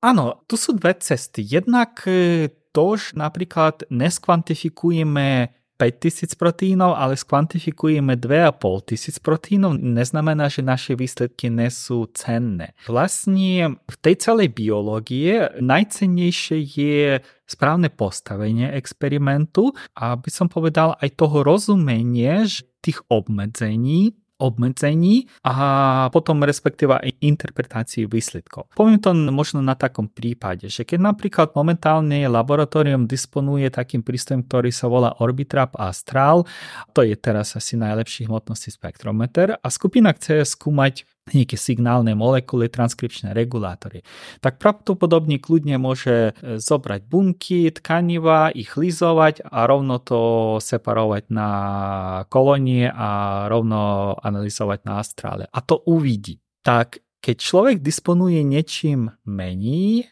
[0.01, 1.45] Áno, tu sú dve cesty.
[1.45, 10.63] Jednak e, to, že napríklad neskvantifikujeme 5000 proteínov, ale skvantifikujeme 2,5 tisíc proteínov, neznamená, že
[10.63, 12.71] naše výsledky nesú cenné.
[12.87, 21.13] Vlastne v tej celej biológie najcennejšie je správne postavenie experimentu a by som povedal aj
[21.19, 22.47] toho rozumenie
[22.85, 25.55] tých obmedzení, obmedzení a
[26.11, 28.67] potom respektíve aj interpretácii výsledkov.
[28.75, 34.69] Poviem to možno na takom prípade, že keď napríklad momentálne laboratórium disponuje takým prístrojom, ktorý
[34.75, 36.43] sa volá Orbitrap Astral,
[36.91, 43.33] to je teraz asi najlepší hmotnostný spektrometer a skupina chce skúmať nejaké signálne molekuly, transkripčné
[43.33, 44.05] regulátory,
[44.45, 50.21] tak pravdepodobne kľudne môže e, zobrať bunky, tkaniva, ich lizovať a rovno to
[50.61, 51.49] separovať na
[52.29, 55.43] kolónie a rovno analyzovať na astrále.
[55.49, 56.37] A to uvidí.
[56.61, 60.05] Tak keď človek disponuje niečím menej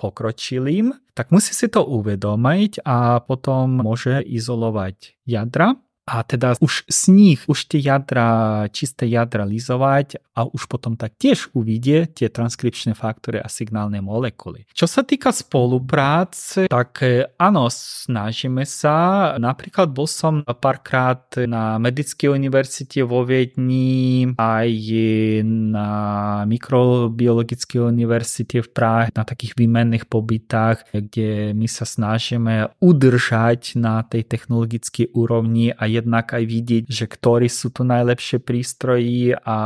[0.00, 7.00] pokročilým, tak musí si to uvedomiť a potom môže izolovať jadra a teda už z
[7.08, 12.92] nich, už tie jadra, čisté jadra lizovať a už potom tak tiež uvidie tie transkripčné
[12.92, 14.68] faktory a signálne molekuly.
[14.76, 19.32] Čo sa týka spolupráce, tak e, áno, snažíme sa.
[19.40, 24.70] Napríklad bol som párkrát na Medickej univerzite vo Viedni, aj
[25.46, 25.88] na
[26.44, 34.28] Mikrobiologickej univerzite v Prahe, na takých výmenných pobytách, kde my sa snažíme udržať na tej
[34.28, 39.58] technologickej úrovni a jednak aj vidieť, že ktorí sú tu najlepšie prístroji a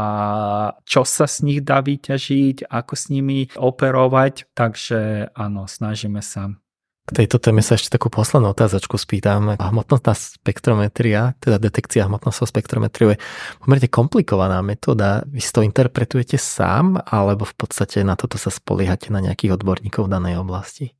[0.84, 4.52] čo sa z nich dá vyťažiť, ako s nimi operovať.
[4.52, 6.52] Takže áno, snažíme sa.
[7.08, 9.56] K tejto téme sa ešte takú poslednú otázočku spýtam.
[9.56, 13.22] Hmotnostná spektrometria, teda detekcia hmotnostnou spektrometriou je
[13.64, 15.24] pomerne komplikovaná metóda.
[15.24, 20.04] Vy si to interpretujete sám, alebo v podstate na toto sa spoliehate na nejakých odborníkov
[20.04, 20.97] v danej oblasti?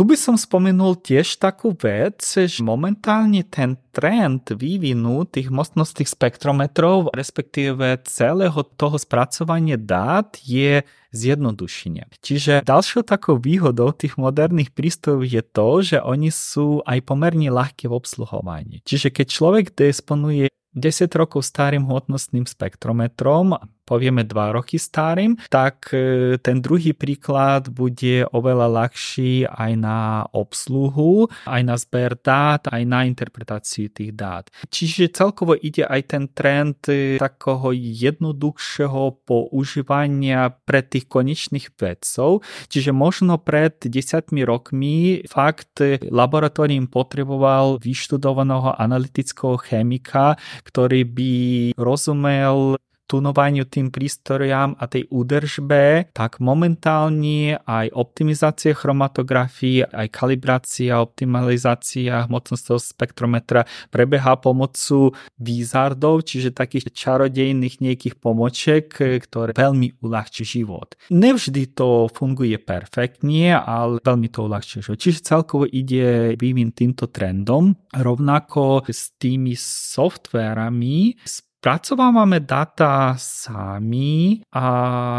[0.00, 7.12] Tu by som spomenul tiež takú vec, že momentálne ten trend vývinu tých mostnostných spektrometrov,
[7.12, 12.16] respektíve celého toho spracovania dát je zjednodušenie.
[12.16, 17.92] Čiže ďalšou takou výhodou tých moderných prístrojov je to, že oni sú aj pomerne ľahké
[17.92, 18.80] v obsluhovaní.
[18.88, 23.60] Čiže keď človek disponuje 10 rokov starým hmotnostným spektrometrom,
[23.90, 31.26] povieme 2 roky starým, tak e, ten druhý príklad bude oveľa ľahší aj na obsluhu,
[31.50, 34.46] aj na zber dát, aj na interpretáciu tých dát.
[34.70, 42.46] Čiže celkovo ide aj ten trend e, takého jednoduchšieho používania pre tých konečných vedcov.
[42.70, 51.34] Čiže možno pred 10 rokmi fakt e, laboratórium potreboval vyštudovaného analytického chemika, ktorý by
[51.74, 52.78] rozumel
[53.10, 62.78] tunovaniu tým prístrojám a tej údržbe, tak momentálne aj optimizácia chromatografii, aj kalibrácia, optimalizácia hmotnostného
[62.78, 65.10] spektrometra prebieha pomocou
[65.42, 68.94] výzardov, čiže takých čarodejných nejakých pomoček,
[69.26, 70.94] ktoré veľmi uľahčí život.
[71.10, 75.02] Nevždy to funguje perfektne, ale veľmi to uľahčí život.
[75.02, 77.74] Čiže celkovo ide vývin týmto trendom.
[77.90, 84.64] Rovnako s tými softverami, s Spracovávame data sami a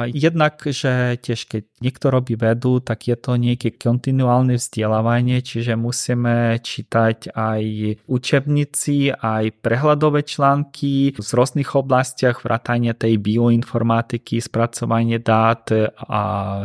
[0.10, 6.58] jednak, že tiež keď niekto robí vedu, tak je to nejaké kontinuálne vzdelávanie, čiže musíme
[6.58, 7.64] čítať aj
[8.10, 16.22] učebnici, aj prehľadové články z rôznych oblastiach, vrátanie tej bioinformatiky, spracovanie dát a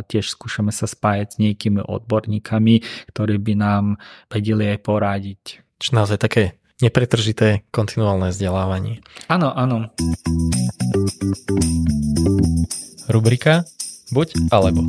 [0.08, 2.80] tiež skúšame sa spájať s nejakými odborníkami,
[3.12, 4.00] ktorí by nám
[4.32, 5.42] vedeli aj poradiť.
[5.76, 9.00] Čo naozaj také nepretržité kontinuálne vzdelávanie.
[9.32, 9.90] Áno, áno.
[13.06, 13.64] Rubrika
[14.06, 14.86] Buď alebo.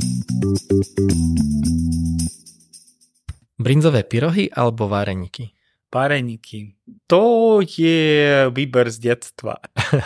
[3.58, 5.50] Brinzové pyrohy alebo váreniky?
[5.90, 6.78] Váreniky.
[7.10, 9.58] To je výber z detstva.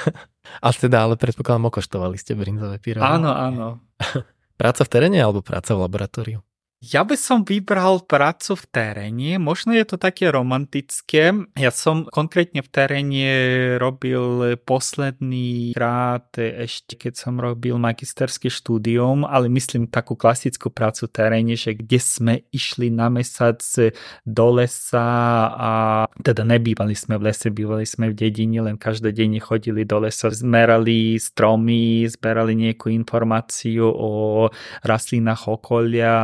[0.65, 3.05] A teda, ale predpokladám, okoštovali ste brinzové pyrohy.
[3.05, 3.85] Áno, áno.
[4.61, 6.41] práca v teréne alebo práca v laboratóriu?
[6.83, 11.31] Ja by som vybral prácu v teréne, možno je to také romantické.
[11.55, 13.31] Ja som konkrétne v teréne
[13.79, 21.15] robil posledný krát ešte keď som robil magisterské štúdium, ale myslím takú klasickú prácu v
[21.15, 23.63] teréne, že kde sme išli na mesiac
[24.27, 25.07] do lesa
[25.55, 25.73] a
[26.19, 30.35] teda nebývali sme v lese, bývali sme v dedine, len každé deň chodili do lesa,
[30.35, 34.51] zmerali stromy, zberali nejakú informáciu o
[34.83, 36.19] rastlinách okolia,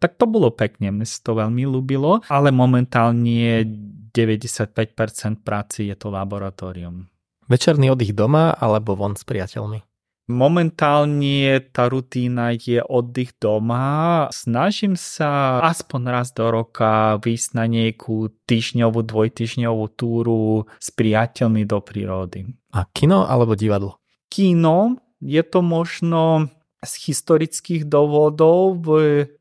[0.00, 3.68] tak to bolo pekne, mne sa to veľmi ľúbilo, ale momentálne
[4.10, 7.06] 95% práci je to laboratórium.
[7.46, 9.84] Večerný oddych doma alebo von s priateľmi?
[10.30, 14.30] Momentálne tá rutína je oddych doma.
[14.30, 21.82] Snažím sa aspoň raz do roka výjsť na nejakú týždňovú, dvojtyžňovú túru s priateľmi do
[21.82, 22.46] prírody.
[22.70, 23.98] A kino alebo divadlo?
[24.30, 26.46] Kino je to možno
[26.80, 28.80] z historických dôvodov.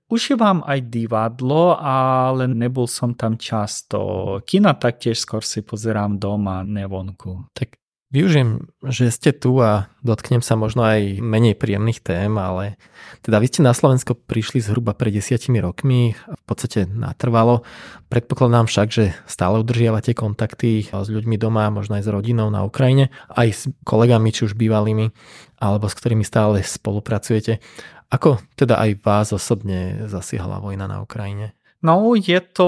[0.09, 4.41] Užívam aj divadlo, ale nebol som tam často.
[4.43, 7.47] Kina taktiež skôr si pozerám doma, nevonku.
[7.53, 7.79] Tak
[8.09, 12.81] Využijem, že ste tu a dotknem sa možno aj menej príjemných tém, ale
[13.21, 17.61] teda vy ste na Slovensko prišli zhruba pred desiatimi rokmi, v podstate natrvalo.
[18.09, 23.13] Predpokladám však, že stále udržiavate kontakty s ľuďmi doma, možno aj s rodinou na Ukrajine,
[23.29, 25.13] aj s kolegami, či už bývalými,
[25.61, 27.61] alebo s ktorými stále spolupracujete.
[28.09, 31.58] Ako teda aj vás osobne zasiahla vojna na Ukrajine?
[31.79, 32.67] No, je to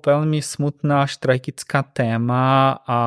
[0.00, 3.00] veľmi smutná až tragická téma a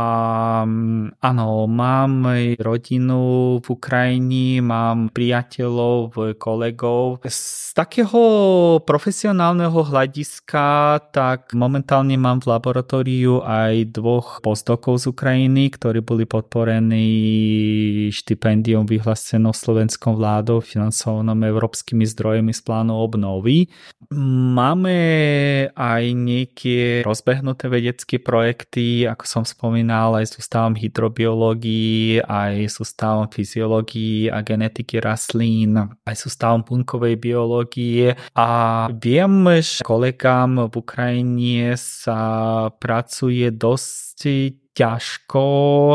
[0.61, 2.29] mm, áno, mám
[2.61, 7.25] rodinu v Ukrajini, mám priateľov, kolegov.
[7.25, 8.21] Z takého
[8.85, 17.09] profesionálneho hľadiska, tak momentálne mám v laboratóriu aj dvoch postdokov z Ukrajiny, ktorí boli podporení
[18.13, 23.73] štipendium vyhlásenou slovenskou vládou, financovanom európskymi zdrojmi z plánu obnovy.
[24.53, 25.14] Máme
[25.71, 33.29] aj nejaké rozbehnuté vedecké projekty, ako som spomínal, aj s ústavom hydrobiológii, aj s ústavom
[33.29, 38.17] fyziológii a genetiky rastlín, aj s ústavom punkovej biológie.
[38.33, 38.47] A
[38.91, 42.19] viem, že kolegám v Ukrajine sa
[42.77, 44.19] pracuje dosť
[44.75, 45.47] ťažko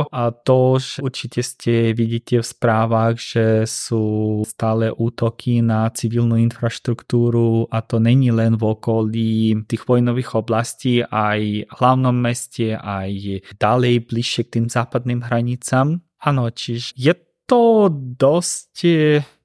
[0.08, 7.68] a to, že určite ste vidíte v správach, že sú stále útoky na civilnú infraštruktúru
[7.68, 9.32] a to není len v okolí
[9.68, 16.00] tých vojnových oblastí, aj v hlavnom meste, aj ďalej bližšie k tým západným hranicám.
[16.24, 17.14] Áno, čiže je
[17.44, 18.76] to dosť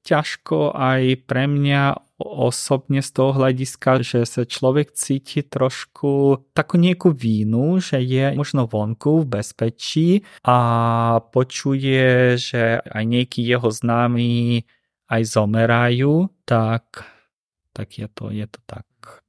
[0.06, 7.12] ťažko aj pre mňa osobne z toho hľadiska, že sa človek cíti trošku takú nejakú
[7.12, 10.08] vínu, že je možno vonku v bezpečí
[10.40, 10.56] a
[11.20, 14.64] počuje, že aj nejakí jeho známi
[15.06, 17.04] aj zomerajú, tak,
[17.76, 18.86] tak je, to, je to tak.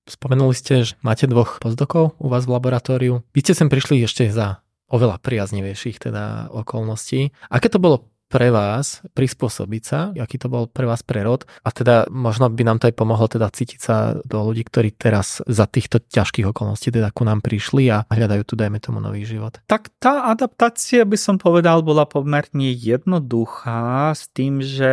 [0.07, 3.13] Spomenuli ste, že máte dvoch pozdokov u vás v laboratóriu.
[3.35, 7.35] Vy ste sem prišli ešte za oveľa priaznivejších teda okolností.
[7.51, 12.11] Aké to bolo pre vás prispôsobiť sa, aký to bol pre vás prerod a teda
[12.11, 16.03] možno by nám to aj pomohlo teda cítiť sa do ľudí, ktorí teraz za týchto
[16.03, 19.63] ťažkých okolností teda ku nám prišli a hľadajú tu dajme tomu nový život.
[19.71, 24.91] Tak tá adaptácia by som povedal bola pomerne jednoduchá s tým, že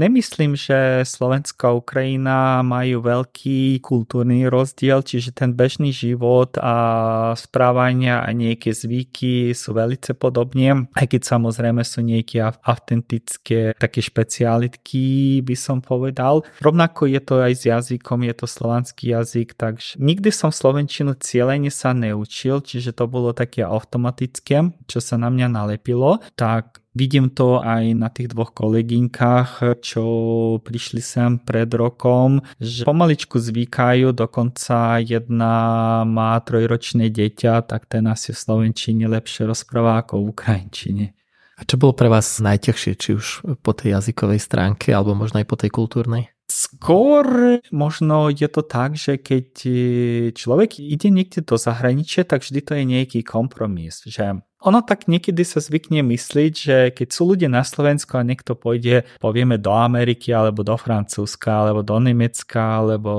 [0.00, 6.76] nemyslím, že Slovenská Ukrajina majú veľký kultúrny rozdiel, čiže ten bežný život a
[7.36, 14.00] správania a nejaké zvyky sú veľmi podobne, aj keď samozrejme sú nie nejaké autentické také
[14.00, 16.46] špecialitky, by som povedal.
[16.62, 21.68] Rovnako je to aj s jazykom, je to slovanský jazyk, takže nikdy som slovenčinu cieľene
[21.68, 26.22] sa neučil, čiže to bolo také automatické, čo sa na mňa nalepilo.
[26.38, 30.04] Tak Vidím to aj na tých dvoch kolegynkách, čo
[30.62, 35.54] prišli sem pred rokom, že pomaličku zvykajú, dokonca jedna
[36.06, 41.04] má trojročné dieťa, tak ten asi v Slovenčine lepšie rozpráva ako v Ukrajinčine.
[41.64, 43.26] Čo bolo pre vás najťažšie, či už
[43.64, 46.30] po tej jazykovej stránke, alebo možno aj po tej kultúrnej?
[46.44, 47.24] Skôr
[47.72, 49.48] možno je to tak, že keď
[50.36, 55.44] človek ide niekde do zahraničia, tak vždy to je nejaký kompromis, že ono tak niekedy
[55.44, 60.32] sa zvykne myslieť, že keď sú ľudia na Slovensku a niekto pôjde, povieme, do Ameriky,
[60.32, 63.12] alebo do Francúzska, alebo do Nemecka, alebo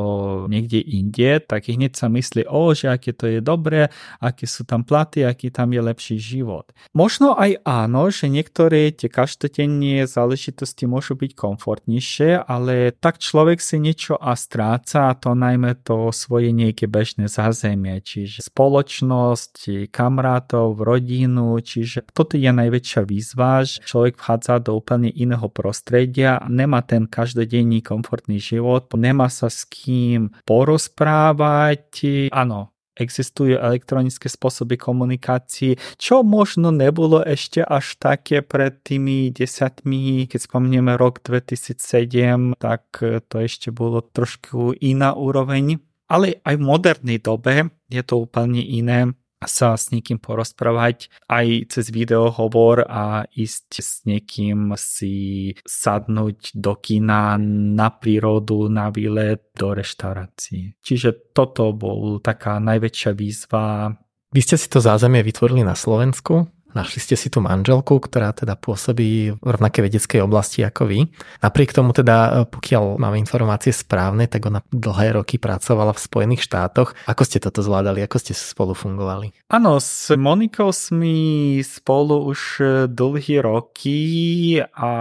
[0.50, 4.82] niekde inde, tak hneď sa myslí, o, že aké to je dobré, aké sú tam
[4.82, 6.74] platy, aký tam je lepší život.
[6.98, 13.78] Možno aj áno, že niektoré tie každodenné záležitosti môžu byť komfortnejšie, ale tak človek si
[13.78, 21.35] niečo a stráca, a to najmä to svoje nejaké bežné zázemie, čiže spoločnosť, kamarátov, rodín,
[21.36, 27.08] rodinu, čiže toto je najväčšia výzva, že človek vchádza do úplne iného prostredia, nemá ten
[27.08, 36.72] každodenný komfortný život, nemá sa s kým porozprávať, áno, existujú elektronické spôsoby komunikácie, čo možno
[36.72, 42.88] nebolo ešte až také pred tými desiatmi, keď spomnieme rok 2007, tak
[43.28, 45.84] to ešte bolo trošku iná úroveň.
[46.06, 49.12] Ale aj v modernej dobe je to úplne iné
[49.46, 57.38] sa s niekým porozprávať aj cez videohovor a ísť s niekým si sadnúť do kina,
[57.40, 60.78] na prírodu, na výlet, do reštaurácií.
[60.82, 63.94] Čiže toto bol taká najväčšia výzva.
[64.36, 68.60] Vy ste si to zázemie vytvorili na Slovensku, Našli ste si tú manželku, ktorá teda
[68.60, 71.00] pôsobí v rovnakej vedeckej oblasti ako vy.
[71.40, 76.44] Napriek tomu teda, e, pokiaľ máme informácie správne, tak ona dlhé roky pracovala v Spojených
[76.44, 76.92] štátoch.
[77.08, 78.04] Ako ste toto zvládali?
[78.04, 79.32] Ako ste spolu fungovali?
[79.48, 84.92] Áno, s Monikou sme spolu už e, dlhé roky a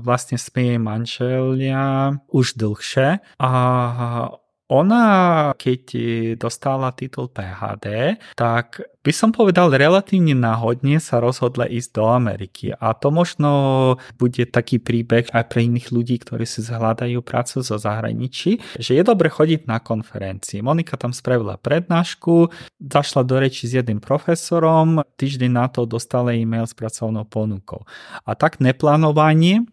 [0.00, 3.20] vlastne sme jej manželia už dlhšie.
[3.36, 3.50] A
[4.72, 5.04] ona,
[5.60, 5.82] keď
[6.40, 12.72] dostala titul PHD, tak by som povedal relatívne náhodne sa rozhodla ísť do Ameriky.
[12.72, 13.50] A to možno
[14.16, 19.02] bude taký príbeh aj pre iných ľudí, ktorí si zhľadajú prácu zo zahraničí, že je
[19.04, 20.64] dobre chodiť na konferencii.
[20.64, 22.48] Monika tam spravila prednášku,
[22.80, 27.84] zašla do reči s jedným profesorom, týždeň na to dostala e-mail s pracovnou ponukou.
[28.24, 29.66] A tak neplánovanie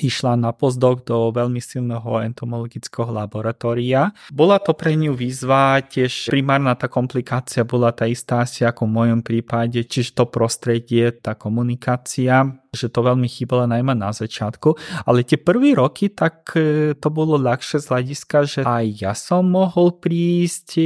[0.00, 4.16] išla na postdoc do veľmi silného entomologického laboratória.
[4.32, 8.94] Bola to pre ňu výzva, tiež primárna tá komplikácia bola tá istá asi ako v
[8.96, 15.26] mojom prípade, čiže to prostredie, tá komunikácia, že to veľmi chýbalo najmä na začiatku, ale
[15.26, 19.98] tie prvý roky tak e, to bolo ľahšie z hľadiska, že aj ja som mohol
[19.98, 20.82] prísť e,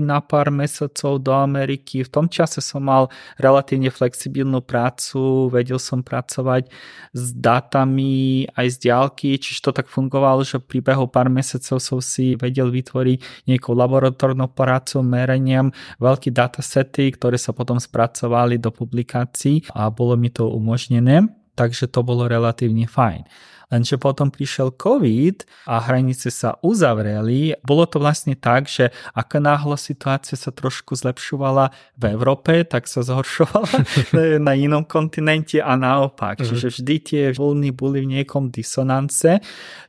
[0.00, 2.00] na pár mesiacov do Ameriky.
[2.00, 6.72] V tom čase som mal relatívne flexibilnú prácu, vedel som pracovať
[7.12, 12.00] s dátami aj z diálky, čiže to tak fungovalo, že v príbehu pár mesiacov som
[12.00, 19.68] si vedel vytvoriť nejakú laboratórnu prácu, mereniam, veľké datasety, ktoré sa potom spracovali do publikácií
[19.76, 21.17] a bolo mi to umožnené
[21.58, 23.26] takže to bolo relatívne fajn.
[23.68, 27.52] Lenže potom prišiel COVID a hranice sa uzavreli.
[27.60, 33.04] Bolo to vlastne tak, že ako náhle situácia sa trošku zlepšovala v Európe, tak sa
[33.04, 33.68] zhoršovala
[34.46, 36.40] na inom kontinente a naopak.
[36.40, 36.48] Uh-huh.
[36.48, 39.44] Čiže vždy tie vlny boli v niekom disonance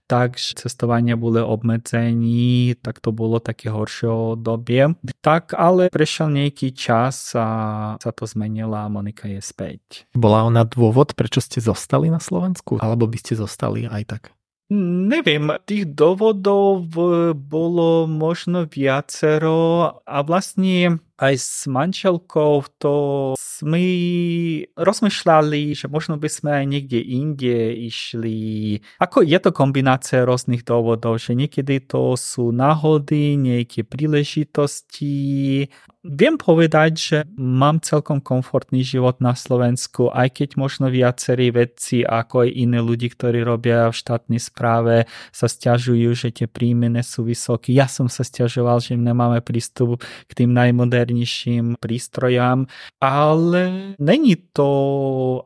[0.09, 4.97] takže cestovania boli obmedzení, tak to bolo také horšie obdobie.
[5.21, 7.47] Tak ale prešiel nejaký čas a
[8.01, 10.09] sa to zmenilo a Monika je späť.
[10.17, 12.81] Bola ona dôvod, prečo ste zostali na Slovensku?
[12.81, 14.23] Alebo by ste zostali aj tak?
[14.69, 16.85] Neviem, tých dôvodov
[17.33, 22.95] bolo možno viacero a vlastne aj s manželkou to
[23.35, 23.83] sme
[24.79, 28.79] rozmýšľali, že možno by sme aj niekde inde išli.
[29.03, 35.67] Ako je to kombinácia rôznych dôvodov, že niekedy to sú náhody, nejaké príležitosti
[35.99, 42.47] Viem povedať, že mám celkom komfortný život na Slovensku, aj keď možno viacerí vedci, ako
[42.47, 47.75] aj iní ľudí, ktorí robia v štátnej správe, sa stiažujú, že tie príjmy sú vysoké.
[47.75, 51.08] Ja som sa stiažoval, že nemáme prístup k tým najmodernejším
[51.79, 52.69] prístrojám,
[53.01, 54.69] ale není to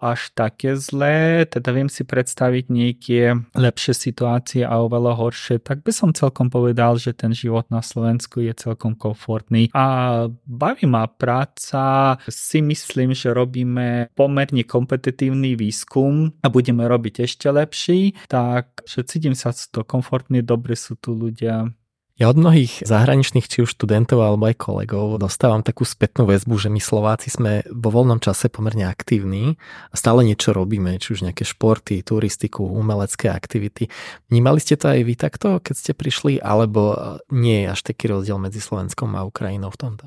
[0.01, 3.19] až také zlé, teda viem si predstaviť nejaké
[3.55, 8.43] lepšie situácie a oveľa horšie, tak by som celkom povedal, že ten život na Slovensku
[8.43, 9.69] je celkom komfortný.
[9.73, 12.15] A baví ma práca.
[12.27, 19.37] Si myslím, že robíme pomerne kompetitívny výskum a budeme robiť ešte lepší, tak že cítim
[19.37, 21.69] sa to komfortne, dobre sú tu ľudia.
[22.13, 26.69] Ja od mnohých zahraničných, či už študentov alebo aj kolegov, dostávam takú spätnú väzbu, že
[26.69, 29.57] my Slováci sme vo voľnom čase pomerne aktívni
[29.89, 33.89] a stále niečo robíme, či už nejaké športy, turistiku, umelecké aktivity.
[34.29, 38.37] Vnímali ste to aj vy takto, keď ste prišli, alebo nie je až taký rozdiel
[38.37, 40.05] medzi Slovenskom a Ukrajinou v tomto?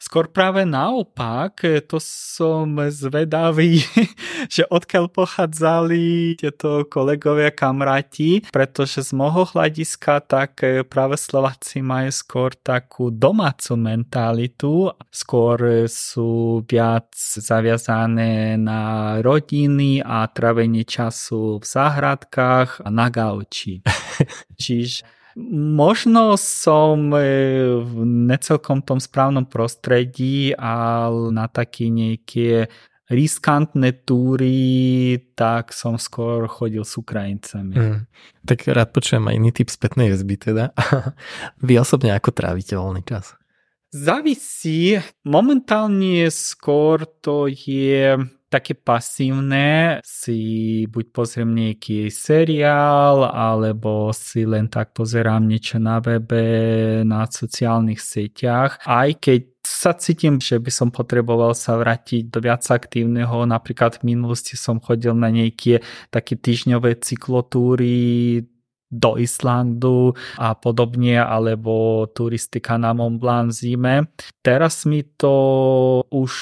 [0.00, 3.84] Skôr práve naopak, to som zvedavý,
[4.54, 12.56] že odkiaľ pochádzali tieto kolegovia kamaráti, pretože z môjho hľadiska tak práve Slováci majú skôr
[12.56, 22.88] takú domácu mentalitu, skôr sú viac zaviazané na rodiny a trávenie času v záhradkách a
[22.88, 23.84] na gauči.
[24.64, 27.22] Čiže Možno som e,
[27.80, 32.66] v necelkom tom správnom prostredí, ale na také nejaké
[33.10, 37.74] riskantné túry, tak som skôr chodil s Ukrajincami.
[37.74, 37.98] Mm.
[38.46, 40.70] Tak rád počujem aj iný typ spätnej väzby teda.
[41.66, 43.34] Vy osobne ako trávite voľný čas?
[43.90, 45.02] Závisí.
[45.26, 48.14] Momentálne skôr to je
[48.50, 57.06] také pasívne, si buď pozriem nejaký seriál, alebo si len tak pozerám niečo na webe,
[57.06, 58.82] na sociálnych sieťach.
[58.82, 63.46] Aj keď sa cítim, že by som potreboval sa vrátiť do viac aktívneho.
[63.46, 68.49] Napríklad v minulosti som chodil na nejaké také týždňové cyklotúry
[68.90, 74.10] do Islandu a podobne, alebo turistika na Mont Blanc zime.
[74.42, 75.34] Teraz mi to
[76.10, 76.32] už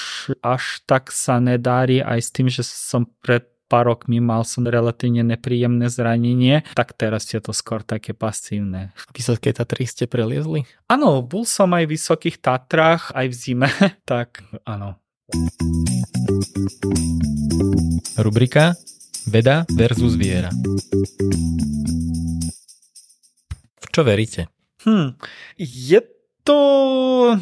[0.41, 5.21] až tak sa nedári aj s tým, že som pred pár rokmi mal som relatívne
[5.21, 8.89] nepríjemné zranenie, tak teraz je to skôr také pasívne.
[9.13, 10.65] Vysoké Tatry ste preliezli?
[10.89, 13.69] Áno, bol som aj v Vysokých Tatrách, aj v zime,
[14.09, 14.97] tak áno.
[18.17, 18.73] Rubrika
[19.25, 20.49] Veda versus viera.
[23.79, 24.47] V čo veríte?
[24.85, 25.19] Hm,
[25.59, 25.99] je
[26.49, 27.37] to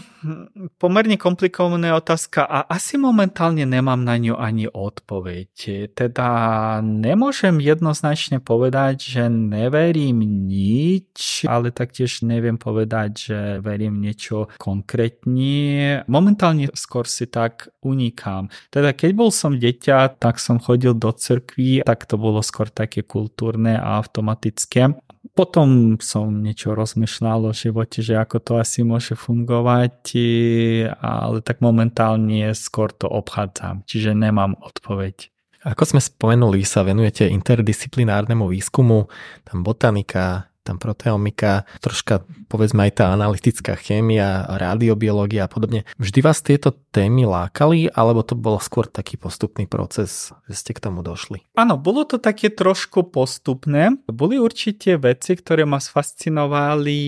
[0.84, 5.88] pomerne komplikovaná otázka a asi momentálne nemám na ňu ani odpoveď.
[5.96, 6.30] Teda
[6.84, 16.04] nemôžem jednoznačne povedať, že neverím nič, ale taktiež neviem povedať, že verím niečo konkrétne.
[16.12, 18.52] Momentálne skôr si tak unikám.
[18.68, 23.08] Teda keď bol som dieťa, tak som chodil do cirkvi, tak to bolo skôr také
[23.08, 25.00] kultúrne a automatické.
[25.34, 30.14] Potom som niečo rozmýšľal o živote, že ako to asi môže fungovať,
[31.02, 35.32] ale tak momentálne skôr to obchádzam, čiže nemám odpoveď.
[35.68, 39.10] Ako sme spomenuli, sa venujete interdisciplinárnemu výskumu,
[39.44, 45.88] tam botanika, tam proteomika, troška povedzme aj tá analytická chémia, radiobiológia a podobne.
[45.96, 50.84] Vždy vás tieto témy lákali, alebo to bol skôr taký postupný proces, že ste k
[50.84, 51.48] tomu došli?
[51.56, 53.96] Áno, bolo to také trošku postupné.
[54.12, 57.00] Boli určite veci, ktoré ma fascinovali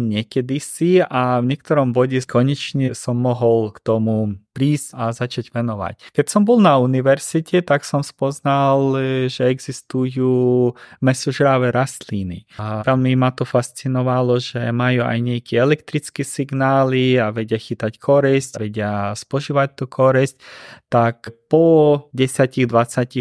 [0.00, 6.14] niekedy si a v niektorom bode konečne som mohol k tomu prísť a začať venovať.
[6.14, 8.94] Keď som bol na univerzite, tak som spoznal,
[9.26, 12.46] že existujú mesožráve rastliny.
[12.54, 18.56] A veľmi ma to fascinovalo, že majú aj nejaké elektrické signály a vedia chytať korisť,
[18.56, 20.40] vedia spožívať tú korisť,
[20.88, 22.64] tak po 10-20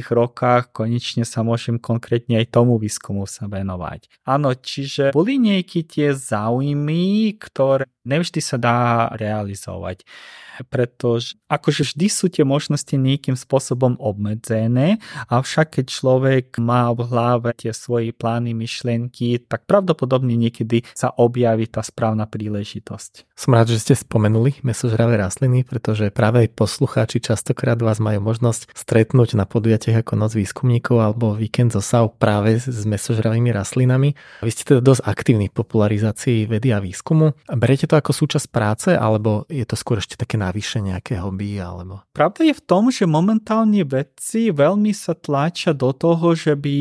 [0.08, 4.08] rokách konečne sa môžem konkrétne aj tomu výskumu sa venovať.
[4.24, 10.08] Áno, čiže boli nejaké tie záujmy, ktoré nevždy sa dá realizovať
[10.70, 17.50] pretože akože vždy sú tie možnosti nejakým spôsobom obmedzené, avšak keď človek má v hlave
[17.58, 23.34] tie svoje plány, myšlienky, tak pravdepodobne niekedy sa objaví tá správna príležitosť.
[23.34, 28.70] Som rád, že ste spomenuli mesožravé rastliny, pretože práve aj poslucháči častokrát vás majú možnosť
[28.78, 34.14] stretnúť na podujatiach ako Noc výskumníkov alebo Víkend zo SAU práve s mesožravými rastlinami.
[34.46, 37.34] Vy ste teda dosť aktívni v popularizácii vedy a výskumu.
[37.50, 41.58] Berete to ako súčasť práce alebo je to skôr ešte také navyše nejaké hobby?
[41.64, 42.04] Alebo...
[42.12, 46.78] Pravda je v tom, že momentálne vedci veľmi sa tlačia do toho, že by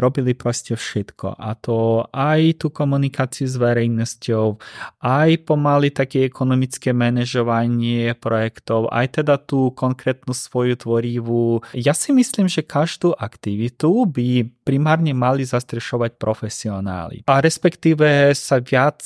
[0.00, 1.36] robili proste všetko.
[1.36, 4.56] A to aj tú komunikáciu s verejnosťou,
[5.04, 11.60] aj pomaly také ekonomické manažovanie projektov, aj teda tú konkrétnu svoju tvorivú.
[11.76, 17.26] Ja si myslím, že každú aktivitu by primárne mali zastrešovať profesionáli.
[17.26, 19.02] A respektíve sa viac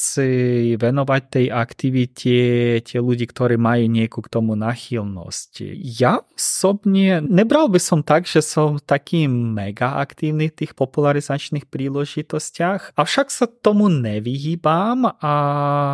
[0.76, 2.36] venovať tej aktivite
[2.84, 5.64] tie ľudí, ktorí majú nieku k tomu nachylnosť.
[5.80, 12.94] Ja osobne nebral by som tak, že som taký mega aktívny v tých popularizačných príležitostiach,
[12.94, 15.34] avšak sa tomu nevyhýbam a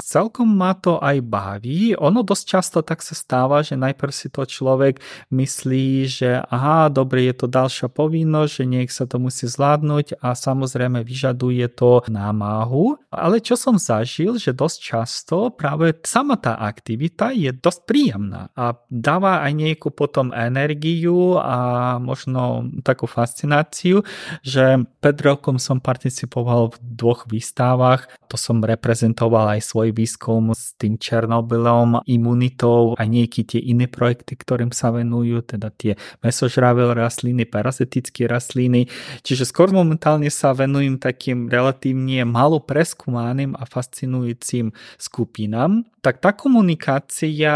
[0.02, 1.94] celkom ma to aj baví.
[1.96, 4.98] Ono dosť často tak sa stáva, že najprv si to človek
[5.30, 10.32] myslí, že aha, dobre, je to ďalšia povinnosť, že nech sa to musí zvládnuť a
[10.32, 12.96] samozrejme vyžaduje to námahu.
[13.12, 18.80] Ale čo som zažil, že dosť často práve sama tá aktivita je dosť príjemná a
[18.88, 24.00] dáva aj nejakú potom energiu a možno takú fascináciu,
[24.40, 30.72] že pred rokom som participoval v dvoch výstavách, to som reprezentoval aj svoj výskum s
[30.80, 37.44] tým Černobylom, imunitou a nejaké tie iné projekty, ktorým sa venujú, teda tie mesožravé rastliny,
[37.44, 38.88] parazitické rastliny.
[39.20, 45.86] Čiže skôr momentálne sa venujem takým relatívne malo preskúmaným a fascinujúcim skupinám.
[46.03, 47.55] Tak tá komunikácia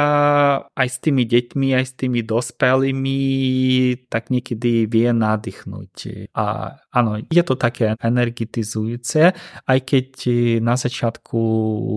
[0.70, 3.18] aj s tými deťmi, aj s tými dospelými
[4.06, 5.94] tak niekedy vie nadýchnuť.
[6.38, 9.34] A áno, je to také energetizujúce,
[9.66, 10.08] aj keď
[10.62, 11.40] na začiatku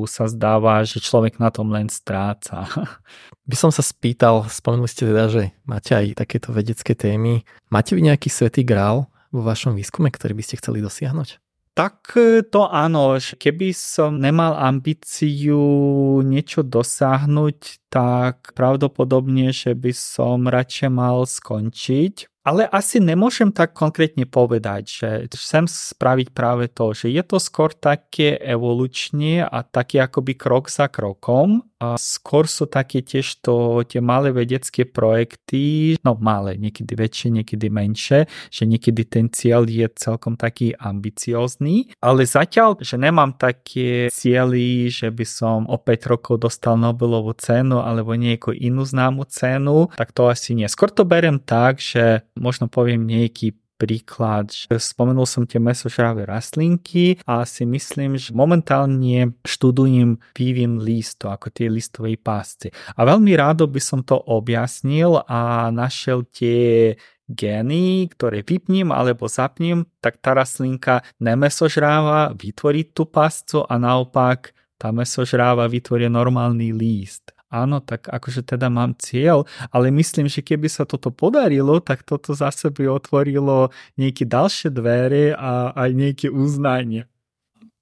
[0.10, 2.66] sa zdáva, že človek na tom len stráca.
[3.50, 7.46] By som sa spýtal, spomenuli ste teda, že máte aj takéto vedecké témy.
[7.70, 11.40] Máte vy nejaký svetý grál vo vašom výskume, ktorý by ste chceli dosiahnuť?
[11.78, 15.64] Tak e, to áno, keby som nemal ambíciu
[16.26, 24.26] niečo dosiahnuť, tak pravdepodobne, že by som radšej mal skončiť ale asi nemôžem tak konkrétne
[24.26, 30.34] povedať, že chcem spraviť práve to, že je to skôr také evolučne a také akoby
[30.34, 36.60] krok za krokom a skôr sú také tiež to tie malé vedecké projekty, no malé,
[36.60, 43.00] niekedy väčšie, niekedy menšie, že niekedy ten cieľ je celkom taký ambiciózny, ale zatiaľ, že
[43.00, 48.84] nemám také cieľy, že by som o 5 rokov dostal Nobelovú cenu alebo nejakú inú
[48.84, 50.68] známu cenu, tak to asi nie.
[50.68, 54.52] Skôr to berem tak, že možno poviem nejaký príklad.
[54.68, 61.72] Spomenul som tie mesožravé rastlinky a si myslím, že momentálne študujem vývin listu, ako tie
[61.72, 62.76] listovej pásce.
[63.00, 67.00] A veľmi rádo by som to objasnil a našiel tie
[67.32, 74.92] gény, ktoré vypním alebo zapním, tak tá rastlinka nemesožráva, vytvorí tú páscu a naopak tá
[74.92, 80.86] mesožráva vytvorí normálny líst áno, tak akože teda mám cieľ, ale myslím, že keby sa
[80.86, 87.10] toto podarilo, tak toto zase by otvorilo nejaké ďalšie dvere a aj nejaké uznanie.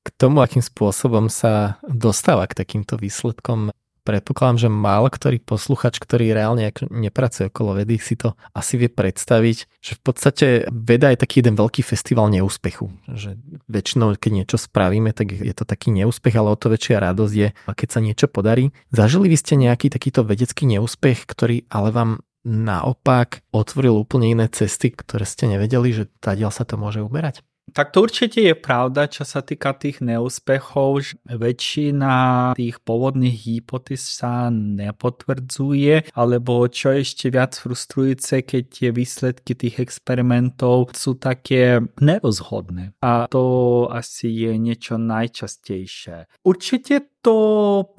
[0.01, 3.75] K tomu, akým spôsobom sa dostáva k takýmto výsledkom,
[4.07, 9.57] predpokladám, že málo ktorý posluchač, ktorý reálne nepracuje okolo vedy, si to asi vie predstaviť,
[9.83, 12.87] že v podstate veda je taký jeden veľký festival neúspechu.
[13.11, 13.35] Že
[13.67, 17.49] väčšinou, keď niečo spravíme, tak je to taký neúspech, ale o to väčšia radosť je,
[17.67, 18.71] keď sa niečo podarí.
[18.95, 22.11] Zažili by ste nejaký takýto vedecký neúspech, ktorý ale vám
[22.47, 27.43] naopak otvoril úplne iné cesty, ktoré ste nevedeli, že tadiaľ sa to môže uberať?
[27.75, 32.13] Tak to určite je pravda, čo sa týka tých neúspechov, že väčšina
[32.55, 40.95] tých pôvodných hypotéz sa nepotvrdzuje, alebo čo ešte viac frustrujúce, keď tie výsledky tých experimentov
[40.95, 42.95] sú také nerozhodné.
[43.03, 46.31] A to asi je niečo najčastejšie.
[46.47, 47.37] Určite to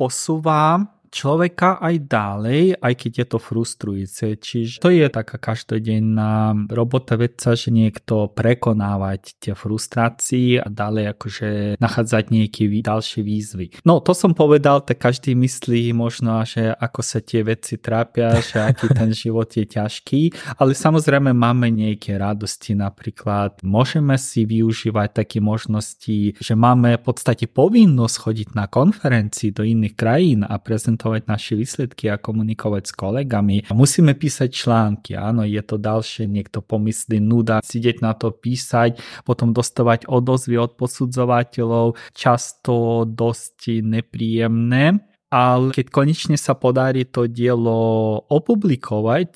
[0.00, 4.26] posúva človeka aj ďalej, aj keď je to frustrujúce.
[4.38, 11.48] Čiže to je taká každodenná robota vedca, že niekto prekonávať tie frustrácie a ďalej akože
[11.82, 13.66] nachádzať nejaké ďalšie výzvy.
[13.82, 18.60] No to som povedal, tak každý myslí možno, že ako sa tie veci trápia, že
[18.60, 25.38] aký ten život je ťažký, ale samozrejme máme nejaké radosti, napríklad môžeme si využívať také
[25.40, 31.30] možnosti, že máme v podstate povinnosť chodiť na konferencii do iných krajín a prezentovať prezentovať
[31.30, 33.56] naše výsledky a komunikovať s kolegami.
[33.70, 39.54] Musíme písať články, áno, je to ďalšie, niekto pomyslí nuda, sidieť na to písať, potom
[39.54, 49.32] dostávať odozvy od posudzovateľov, často dosť nepríjemné ale keď konečne sa podarí to dielo opublikovať,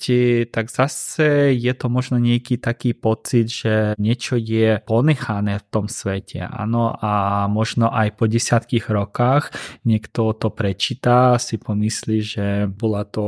[0.49, 6.41] tak zase je to možno nejaký taký pocit, že niečo je ponechané v tom svete.
[6.49, 9.53] Áno, a možno aj po desiatkých rokách
[9.85, 13.23] niekto to prečíta si pomyslí, že bola to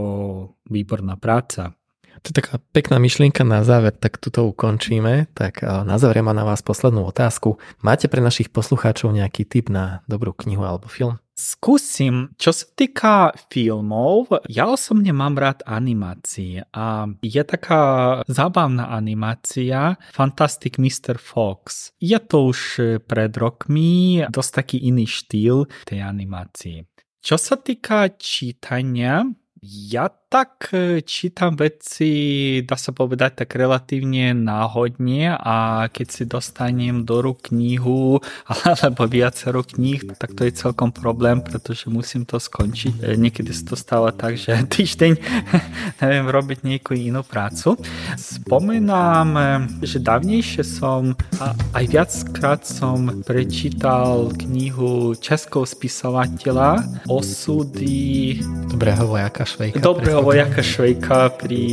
[0.65, 1.77] výborná práca.
[2.25, 5.29] To je taká pekná myšlienka na záver, tak tuto ukončíme.
[5.37, 7.61] Tak na záver mám na vás poslednú otázku.
[7.85, 11.21] Máte pre našich poslucháčov nejaký tip na dobrú knihu alebo film?
[11.35, 19.99] Skúsim, čo sa týka filmov, ja osobne mám rád animácie a je taká zábavná animácia
[20.15, 21.19] Fantastic Mr.
[21.19, 21.91] Fox.
[21.99, 22.59] Je to už
[23.03, 26.87] pred rokmi dosť taký iný štýl tej animácie.
[27.19, 29.27] Čo sa týka čítania,
[29.65, 32.11] ja tak e, čítam veci,
[32.67, 38.19] dá sa povedať, tak relatívne náhodne a keď si dostanem do rúk knihu
[38.67, 42.93] alebo viacero kníh, tak to je celkom problém, pretože musím to skončiť.
[42.99, 45.11] E, niekedy sa to stáva tak, že týždeň
[46.03, 47.79] neviem robiť nejakú inú prácu.
[48.19, 49.43] Spomínam, e,
[49.87, 59.79] že dávnejšie som a aj viackrát som prečítal knihu českého spisovateľa Osudy Dobrého vojaka Švejka.
[59.79, 61.63] Dobrého vojaka Švejka pri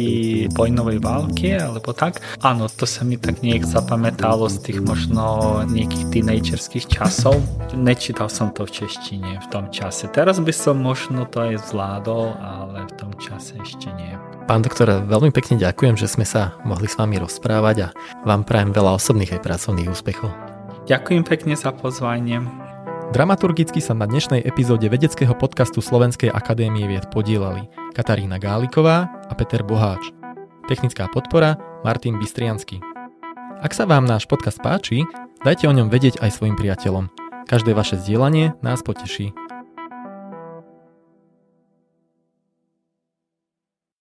[0.55, 2.23] vojnovej válke, alebo tak.
[2.39, 7.43] Áno, to sa mi tak nejak zapamätalo z tých možno nejakých tínejčerských časov.
[7.75, 10.07] Nečítal som to v češtine v tom čase.
[10.15, 14.15] Teraz by som možno to aj zvládol, ale v tom čase ešte nie.
[14.47, 18.71] Pán doktor, veľmi pekne ďakujem, že sme sa mohli s vami rozprávať a vám prajem
[18.71, 20.31] veľa osobných aj pracovných úspechov.
[20.87, 22.62] Ďakujem pekne za pozvanie.
[23.13, 29.61] Dramaturgicky sa na dnešnej epizóde vedeckého podcastu Slovenskej akadémie vied podielali Katarína Gáliková a Peter
[29.61, 30.01] Boháč.
[30.65, 32.81] Technická podpora Martin Bystriansky.
[33.61, 35.05] Ak sa vám náš podcast páči,
[35.45, 37.13] dajte o ňom vedieť aj svojim priateľom.
[37.53, 39.37] Každé vaše zdieľanie nás poteší.